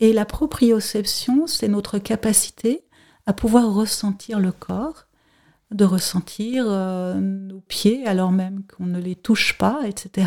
[0.00, 2.84] Et la proprioception, c'est notre capacité
[3.26, 5.08] à pouvoir ressentir le corps,
[5.70, 10.26] de ressentir euh, nos pieds alors même qu'on ne les touche pas, etc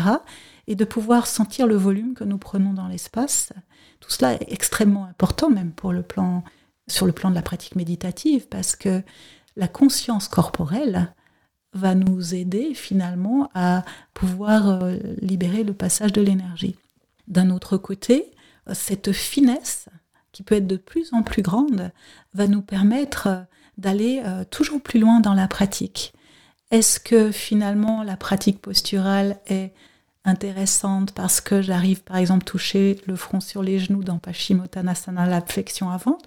[0.70, 3.52] et de pouvoir sentir le volume que nous prenons dans l'espace.
[3.98, 6.44] Tout cela est extrêmement important même pour le plan,
[6.86, 9.02] sur le plan de la pratique méditative parce que
[9.56, 11.12] la conscience corporelle
[11.72, 16.76] va nous aider finalement à pouvoir euh, libérer le passage de l'énergie.
[17.26, 18.30] D'un autre côté,
[18.72, 19.88] cette finesse
[20.30, 21.90] qui peut être de plus en plus grande
[22.32, 23.44] va nous permettre
[23.76, 26.12] d'aller euh, toujours plus loin dans la pratique.
[26.70, 29.74] Est-ce que finalement la pratique posturale est
[30.24, 35.40] intéressante parce que j'arrive par exemple toucher le front sur les genoux dans Paschimottanasana, la
[35.40, 36.18] flexion avant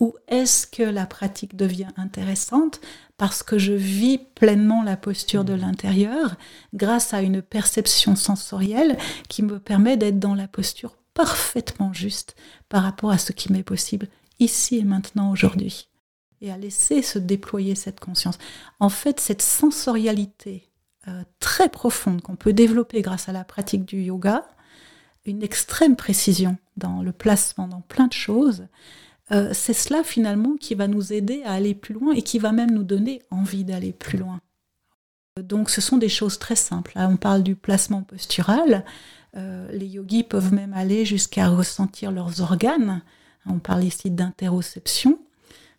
[0.00, 2.80] Ou est-ce que la pratique devient intéressante
[3.16, 6.36] parce que je vis pleinement la posture de l'intérieur
[6.74, 12.36] grâce à une perception sensorielle qui me permet d'être dans la posture parfaitement juste
[12.68, 15.88] par rapport à ce qui m'est possible ici et maintenant aujourd'hui
[16.40, 18.38] et à laisser se déployer cette conscience.
[18.78, 20.67] En fait, cette sensorialité
[21.40, 24.44] très profonde qu'on peut développer grâce à la pratique du yoga,
[25.24, 28.66] une extrême précision dans le placement, dans plein de choses,
[29.30, 32.52] euh, c'est cela finalement qui va nous aider à aller plus loin et qui va
[32.52, 34.40] même nous donner envie d'aller plus loin.
[35.42, 36.92] Donc ce sont des choses très simples.
[36.96, 38.84] on parle du placement postural.
[39.36, 43.02] Euh, les yogis peuvent même aller jusqu'à ressentir leurs organes.
[43.46, 45.18] On parle ici d'interoception.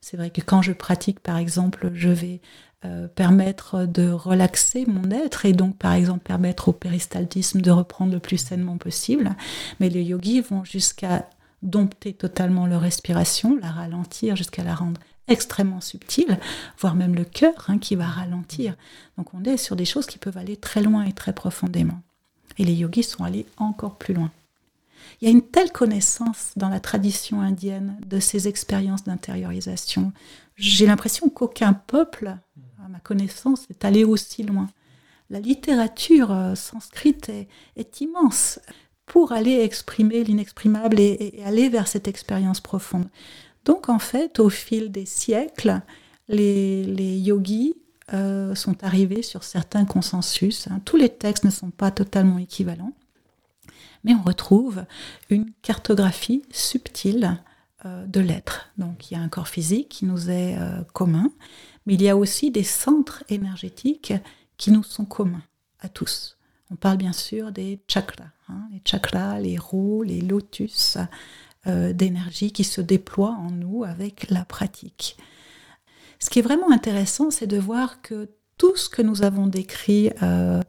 [0.02, 2.42] C'est vrai que quand je pratique, par exemple, je vais
[2.86, 8.14] euh, permettre de relaxer mon être et donc par exemple permettre au péristaltisme de reprendre
[8.14, 9.36] le plus sainement possible.
[9.80, 11.28] Mais les yogis vont jusqu'à
[11.62, 16.40] dompter totalement leur respiration, la ralentir jusqu'à la rendre extrêmement subtile,
[16.78, 18.76] voire même le cœur hein, qui va ralentir.
[19.18, 22.02] Donc on est sur des choses qui peuvent aller très loin et très profondément.
[22.58, 24.32] Et les yogis sont allés encore plus loin.
[25.22, 30.14] Il y a une telle connaissance dans la tradition indienne de ces expériences d'intériorisation.
[30.56, 32.38] J'ai l'impression qu'aucun peuple
[32.90, 34.68] ma connaissance est allée aussi loin.
[35.30, 38.60] La littérature euh, sanscrite est, immense
[39.06, 43.08] pour aller exprimer l'inexprimable et, aller vers cette expérience profonde.
[43.66, 45.82] Donc en fait, au fil des siècles,
[46.28, 47.76] les, yogis
[48.14, 50.68] euh, sont arrivés sur certains consensus.
[50.68, 50.82] Hein.
[50.86, 52.94] Tous les textes ne sont pas totalement équivalents,
[54.04, 54.86] mais on retrouve
[55.30, 57.40] une cartographie subtile
[57.86, 58.72] euh, de l'être.
[58.78, 60.58] Donc il y a un corps physique qui nous est
[60.94, 61.32] commun,
[61.90, 64.14] mais il y a aussi des centres énergétiques
[64.58, 65.42] qui nous sont communs
[65.80, 66.38] à tous.
[66.70, 71.00] On parle bien sûr des chakras, hein, les chakras, les roues, les lotus
[71.66, 75.18] euh, d'énergie qui se déploient en nous avec la pratique.
[76.20, 78.30] Ce qui est vraiment intéressant, c'est de voir que
[78.60, 80.62] tout ce que nous avons décrit euh,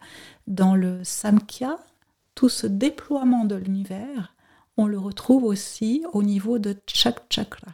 [0.47, 1.77] dans le Samkhya,
[2.35, 4.35] tout ce déploiement de l'univers,
[4.79, 7.73] on le retrouve aussi au niveau de chaque chakra.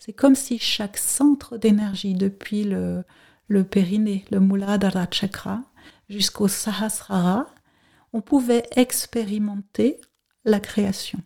[0.00, 3.04] C'est comme si chaque centre d'énergie, depuis le,
[3.48, 5.62] le périnée, le Muladhara Chakra,
[6.08, 7.46] jusqu'au Sahasrara,
[8.14, 10.00] on pouvait expérimenter
[10.46, 11.20] la création.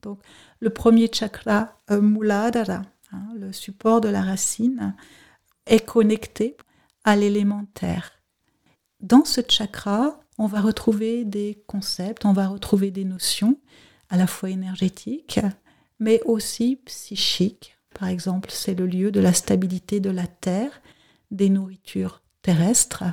[0.00, 0.20] Donc,
[0.60, 4.96] le premier chakra, euh, Muladhara, hein, le support de la racine,
[5.66, 6.56] est connecté
[7.04, 8.12] à l'élémentaire.
[9.00, 13.60] Dans ce chakra, on va retrouver des concepts, on va retrouver des notions
[14.08, 15.40] à la fois énergétiques,
[15.98, 17.76] mais aussi psychique.
[17.98, 20.82] Par exemple, c'est le lieu de la stabilité de la terre,
[21.30, 23.04] des nourritures terrestres,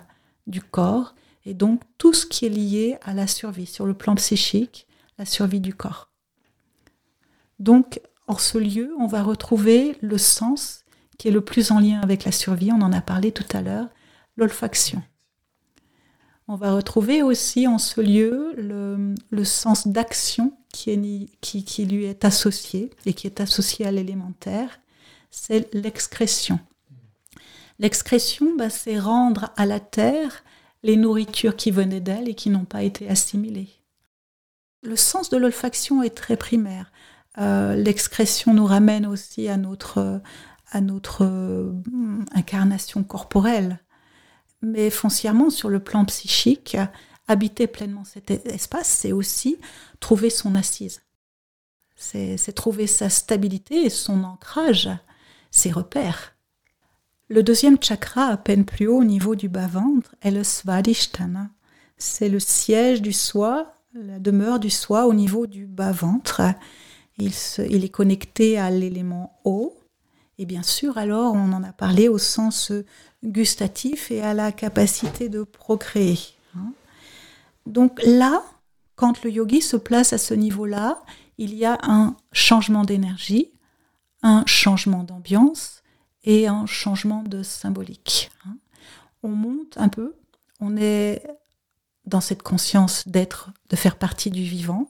[0.47, 1.15] du corps,
[1.45, 5.25] et donc tout ce qui est lié à la survie sur le plan psychique, la
[5.25, 6.11] survie du corps.
[7.59, 10.83] Donc, en ce lieu, on va retrouver le sens
[11.17, 13.61] qui est le plus en lien avec la survie, on en a parlé tout à
[13.61, 13.87] l'heure,
[14.35, 15.01] l'olfaction.
[16.47, 23.13] On va retrouver aussi en ce lieu le, sens d'action qui, lui est associé et
[23.13, 24.79] qui est associé à l'élémentaire,
[25.31, 26.59] c'est l'excrétion.
[27.79, 30.43] L'excrétion, bah, c'est rendre à la terre
[30.83, 33.69] les nourritures qui venaient d'elle et qui n'ont pas été assimilées.
[34.83, 36.91] Le sens de l'olfaction est très primaire.
[37.37, 40.21] Euh, l'excrétion nous ramène aussi à notre,
[40.71, 41.71] à notre euh,
[42.33, 43.79] incarnation corporelle
[44.63, 46.77] mais foncièrement sur le plan psychique,
[47.27, 49.57] habiter pleinement cet espace, c'est aussi
[49.99, 51.01] trouver son assise.
[51.95, 54.89] C'est trouver sa stabilité et son ancrage,
[55.51, 56.35] ses repères.
[57.29, 61.49] Le deuxième chakra, à peine plus haut au niveau du bas-ventre, est le Svadhisthana.
[61.97, 66.41] C'est le siège du soi, la demeure du soi au niveau du bas-ventre.
[67.17, 67.31] Il,
[67.69, 69.77] il, est connecté à l'élément eau.
[70.37, 72.71] Et bien sûr, alors, on en a parlé au sens
[73.23, 76.19] gustatif et à la capacité de procréer.
[76.55, 76.73] Hein.
[77.65, 78.43] Donc là,
[78.95, 81.01] quand le yogi se place à ce niveau-là,
[81.37, 83.49] il y a un changement d'énergie,
[84.21, 85.83] un changement d'ambiance
[86.23, 88.31] et un changement de symbolique.
[88.45, 88.57] Hein.
[89.23, 90.15] On monte un peu,
[90.59, 91.23] on est
[92.05, 94.89] dans cette conscience d'être, de faire partie du vivant,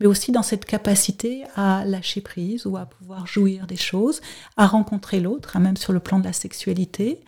[0.00, 4.22] mais aussi dans cette capacité à lâcher prise ou à pouvoir jouir des choses,
[4.56, 7.20] à rencontrer l'autre, hein, même sur le plan de la sexualité,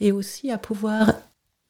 [0.00, 1.14] et aussi à pouvoir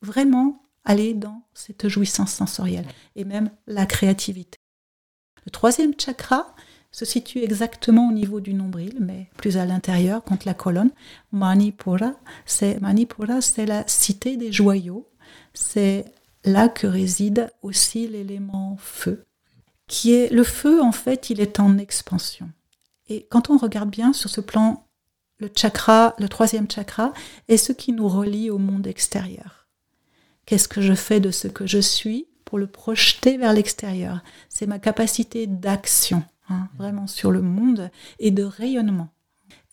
[0.03, 2.87] vraiment aller dans cette jouissance sensorielle
[3.17, 4.59] et même la créativité.
[5.47, 6.55] Le troisième chakra
[6.93, 10.91] se situe exactement au niveau du nombril, mais plus à l'intérieur, contre la colonne.
[11.33, 12.15] Manipura,
[12.47, 15.09] c'est Manipura, c'est la cité des joyaux.
[15.55, 16.05] C'est
[16.45, 19.25] là que réside aussi l'élément feu
[19.91, 22.49] qui est le feu, en fait, il est en expansion.
[23.09, 24.87] Et quand on regarde bien sur ce plan,
[25.39, 27.13] le chakra, le troisième chakra,
[27.49, 29.67] est ce qui nous relie au monde extérieur.
[30.47, 34.23] Qu'est-ce que je fais de ce que je suis pour le projeter vers l'extérieur?
[34.49, 39.09] C'est ma capacité d'action, hein, vraiment sur le monde, et de rayonnement.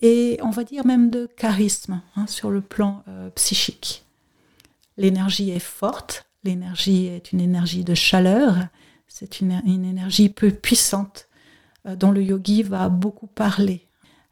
[0.02, 4.04] Et on va dire même de charisme hein, sur le plan euh, psychique.
[4.98, 8.68] L'énergie est forte, l'énergie est une énergie de chaleur,
[9.08, 11.28] c'est une, énergie peu puissante
[11.88, 13.88] euh, dont le yogi va beaucoup parler.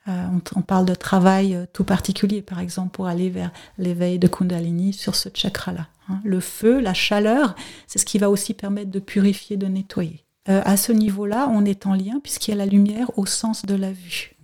[0.07, 4.27] Euh, on, parle de travail euh, tout particulier, par exemple, pour aller vers l'éveil de
[4.27, 5.87] Kundalini sur ce chakra-là.
[6.09, 6.19] Hein.
[6.23, 7.55] Le feu, la chaleur,
[7.87, 10.23] c'est ce qui va aussi permettre de purifier, de nettoyer.
[10.45, 13.73] à ce niveau-là, on est en lien puisqu'il y a la lumière au sens de
[13.73, 14.35] la vue.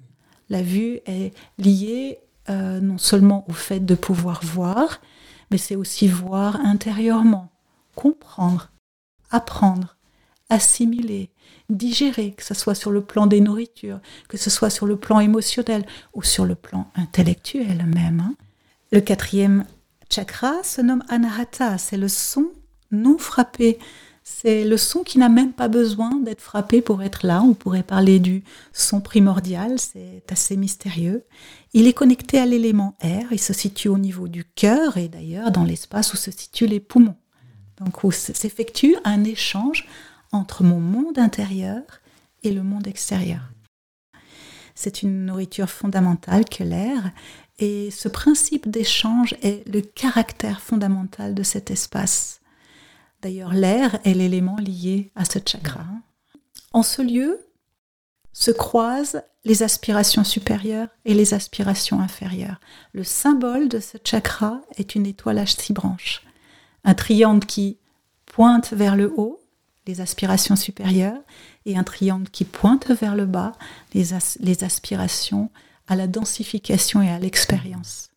[0.50, 2.18] La vue est liée
[2.50, 5.00] non seulement au fait de pouvoir voir,
[5.52, 7.52] mais c'est aussi voir intérieurement,
[7.96, 8.72] comprendre,
[9.30, 9.96] apprendre,
[10.52, 11.32] assimiler,
[11.70, 15.20] digérer, que ce soit sur le plan des nourritures, que ce soit sur le plan
[15.20, 18.20] émotionnel ou sur le plan intellectuel même.
[18.20, 18.36] Hein.
[18.92, 19.66] Le quatrième
[20.12, 22.48] chakra se nomme Anahata, c'est le son
[22.92, 23.80] non frappé.
[24.24, 27.42] C'est le son qui n'a même pas besoin d'être frappé pour être là.
[27.42, 31.24] On pourrait parler du son primordial, c'est assez mystérieux.
[31.74, 35.52] Il est connecté à l'élément air, il se situe au niveau du cœur et d'ailleurs
[35.52, 37.16] dans l'espace où se situent les poumons.
[37.80, 39.88] Donc où s'effectue un échange
[40.32, 41.82] entre mon monde intérieur
[42.44, 43.42] et le monde extérieur.
[44.76, 47.12] C'est une nourriture fondamentale que l'air,
[47.60, 52.42] et ce principe d'échange est le caractère fondamental de cet espace.
[53.22, 55.86] D'ailleurs, l'air est l'élément lié à ce chakra.
[56.74, 57.40] En ce lieu
[58.34, 62.60] se croisent les aspirations supérieures et les aspirations inférieures.
[62.94, 66.24] Le symbole de ce chakra est une étoile à six branches,
[66.84, 67.78] un triangle qui
[68.26, 69.41] pointe vers le haut
[69.92, 71.22] les aspirations supérieures,
[71.66, 73.52] et un triangle qui pointe vers le bas,
[73.94, 74.06] les,
[74.40, 75.52] les aspirations
[75.88, 78.10] à la densification et à l'expérience.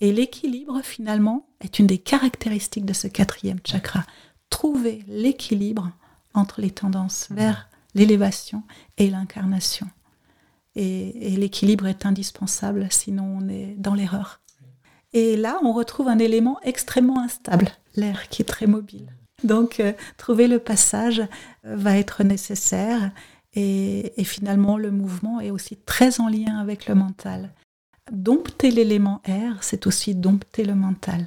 [0.00, 4.04] Et l'équilibre, finalement, est une des caractéristiques de ce quatrième chakra.
[4.50, 5.92] Trouver l'équilibre
[6.34, 8.62] entre les tendances vers l'élévation
[8.96, 9.86] et l'incarnation.
[10.74, 14.40] Et, et l'équilibre est indispensable, sinon on est dans l'erreur.
[15.12, 19.12] Et là, on retrouve un élément extrêmement instable, l'air qui est très mobile.
[19.44, 23.10] Donc, euh, trouver le passage euh, va être nécessaire
[23.54, 27.50] et, finalement, le mouvement est aussi très en lien avec le mental.
[28.10, 31.26] Dompter l'élément air, c'est aussi dompter le mental.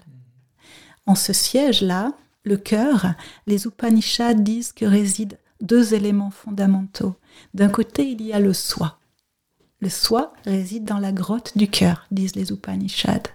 [1.05, 2.13] En ce siège-là,
[2.43, 3.13] le cœur,
[3.45, 7.16] les Upanishads disent que résident deux éléments fondamentaux.
[7.53, 8.99] D'un côté, il y a le soi.
[9.80, 13.30] Le soi réside dans la grotte du cœur, disent les Upanishads.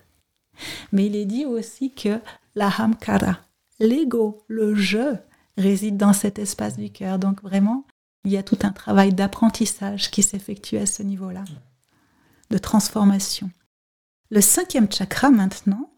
[0.92, 2.18] Mais il est dit aussi que
[2.54, 3.38] l'ahamkara,
[3.80, 5.16] l'ego, le je,
[5.56, 7.18] réside dans cet espace du cœur.
[7.18, 7.84] Donc vraiment,
[8.24, 11.44] il y a tout un travail d'apprentissage qui s'effectue à ce niveau-là,
[12.50, 13.50] de transformation.
[14.30, 15.90] Le cinquième chakra maintenant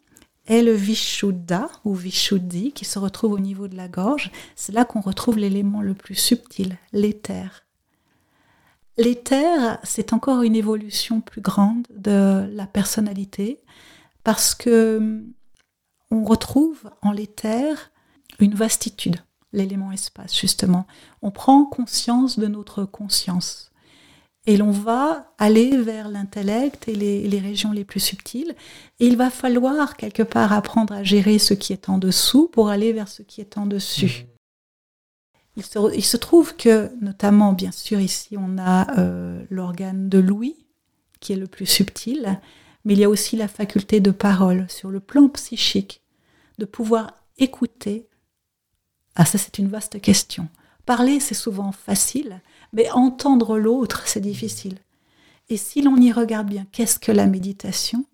[0.46, 4.30] est le Vishuddha ou Vishuddhi qui se retrouve au niveau de la gorge.
[4.56, 7.64] C'est là qu'on retrouve l'élément le plus subtil, l'éther.
[8.98, 13.60] L'éther, c'est encore une évolution plus grande de la personnalité
[14.24, 15.22] parce que
[16.12, 17.90] on retrouve en l'éther
[18.38, 19.16] une vastitude
[19.52, 20.86] l'élément espace, justement.
[21.20, 23.70] On prend conscience de notre conscience.
[24.46, 28.56] Et l'on va aller vers l'intellect et les, régions les plus subtiles.
[28.98, 32.68] Et il va falloir quelque part apprendre à gérer ce qui est en dessous pour
[32.68, 34.26] aller vers ce qui est en dessus.
[35.56, 35.64] Il
[36.04, 40.56] se, trouve que, notamment, bien sûr, ici, on a euh, l'organe de l'ouïe,
[41.20, 42.40] qui est le plus subtil,
[42.84, 46.01] mais il y a aussi la faculté de parole sur le plan psychique,
[46.58, 48.08] de pouvoir écouter
[49.14, 50.48] ah, ça, c'est une vaste question.
[50.86, 52.40] Parler, c'est souvent facile,
[52.72, 54.78] mais entendre l'autre, c'est difficile.
[55.48, 58.06] Et si l'on y regarde bien, qu'est-ce que la méditation?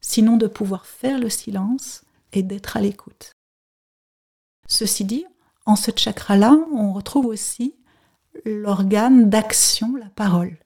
[0.00, 3.32] Sinon de pouvoir faire le silence et d'être à l'écoute.
[4.66, 5.24] Ceci dit,
[5.64, 7.74] en ce chakra-là, on retrouve aussi
[8.44, 10.58] l'organe d'action, la parole.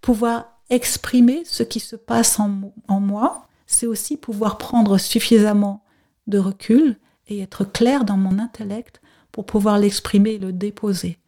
[0.00, 5.84] Pouvoir exprimer ce qui se passe en, en moi, c'est aussi pouvoir prendre suffisamment
[6.28, 9.00] de recul et être clair dans mon intellect
[9.32, 11.18] pour pouvoir l'exprimer et le déposer.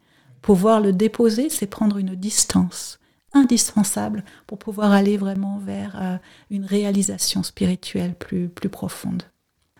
[0.41, 2.99] Pouvoir le déposer, c'est prendre une distance
[3.33, 6.17] indispensable pour pouvoir aller vraiment vers euh,
[6.49, 9.23] une réalisation spirituelle plus, plus profonde.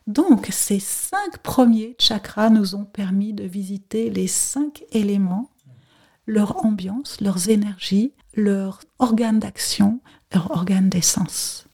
[0.07, 5.51] Donc, ces cinq premiers chakras nous ont permis de visiter les cinq éléments,
[6.25, 9.99] leur ambiance, leurs énergies, leurs organes d'action,
[10.33, 11.67] leurs organes d'essence.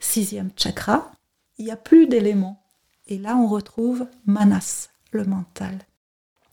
[0.00, 1.12] Sixième chakra,
[1.58, 2.61] il n'y a plus d'éléments
[3.06, 5.78] et là, on retrouve manas, le mental.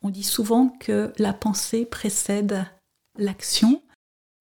[0.01, 2.65] On dit souvent que la pensée précède
[3.17, 3.81] l'action,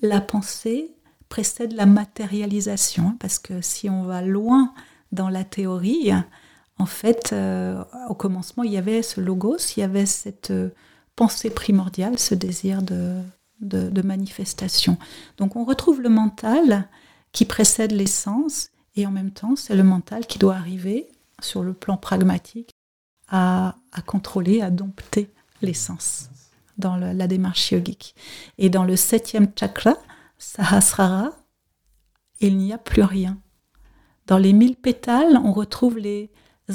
[0.00, 0.94] la pensée
[1.28, 4.72] précède la matérialisation, parce que si on va loin
[5.12, 6.10] dans la théorie,
[6.78, 10.70] en fait, euh, au commencement, il y avait ce logos, il y avait cette euh,
[11.16, 13.20] pensée primordiale, ce désir de,
[13.60, 14.96] de manifestation.
[15.36, 16.88] Donc on retrouve le mental
[17.32, 21.08] qui précède l'essence, et en même temps, c'est le mental qui doit arriver
[21.40, 22.70] sur le plan pragmatique,
[23.28, 23.74] à,
[24.06, 25.30] contrôler, à dompter
[25.60, 26.30] l'essence
[26.78, 28.14] dans la démarche yogique.
[28.56, 29.96] Et dans le septième chakra,
[30.38, 31.32] Sahasrara,
[32.40, 33.38] il n'y a plus rien.
[34.26, 36.30] Dans les mille pétales, on retrouve les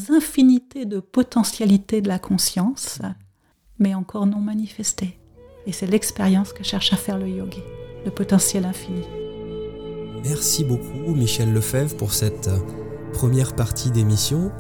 [0.10, 3.00] infinités de potentialités de la conscience,
[3.80, 5.20] mais encore non manifestées.
[5.66, 7.62] Et c'est l'expérience que cherche à faire le yogi,
[8.04, 9.04] le potentiel infini.
[10.24, 12.50] Merci beaucoup Michel Lefebvre pour cette
[13.14, 14.52] première partie d'émission.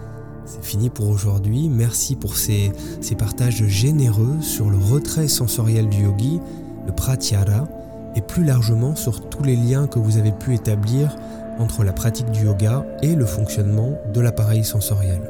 [0.46, 1.70] C'est fini pour aujourd'hui.
[1.70, 6.40] Merci pour ces, ces, partages généreux sur le retrait sensoriel du yogi,
[6.86, 7.68] le pratyahara,
[8.16, 11.16] et plus largement sur tous les liens que vous avez pu établir
[11.60, 15.22] entre la pratique du yoga et le fonctionnement de l'appareil sensoriel.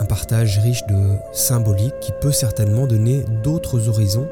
[0.00, 4.28] Un partage riche de symbolique qui peut certainement donner d'autres horizons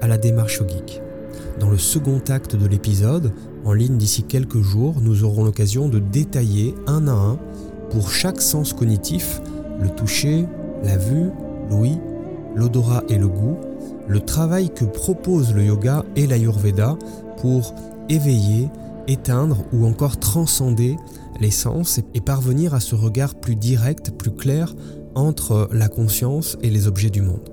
[0.00, 1.00] à la démarche yogique.
[1.58, 3.32] Dans le second acte de l'épisode,
[3.64, 7.38] en ligne d'ici quelques jours, nous aurons l'occasion de détailler un à un
[7.90, 9.40] pour chaque sens cognitif,
[9.80, 10.46] le toucher,
[10.82, 11.30] la vue,
[11.68, 11.98] l'ouïe,
[12.54, 13.56] l'odorat et le goût,
[14.08, 16.96] le travail que propose le yoga et l'ayurveda
[17.38, 17.74] pour
[18.08, 18.68] éveiller,
[19.08, 20.96] éteindre ou encore transcender
[21.40, 24.74] les sens et parvenir à ce regard plus direct, plus clair
[25.14, 27.50] entre la conscience et les objets du monde.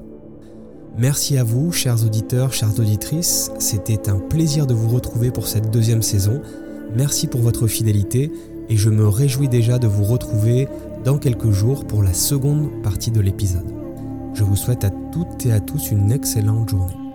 [0.97, 3.51] Merci à vous, chers auditeurs, chères auditrices.
[3.59, 6.41] C'était un plaisir de vous retrouver pour cette deuxième saison.
[6.95, 8.31] Merci pour votre fidélité
[8.69, 10.67] et je me réjouis déjà de vous retrouver
[11.03, 13.73] dans quelques jours pour la seconde partie de l'épisode.
[14.33, 17.06] Je vous souhaite à toutes et à tous une excellente journée.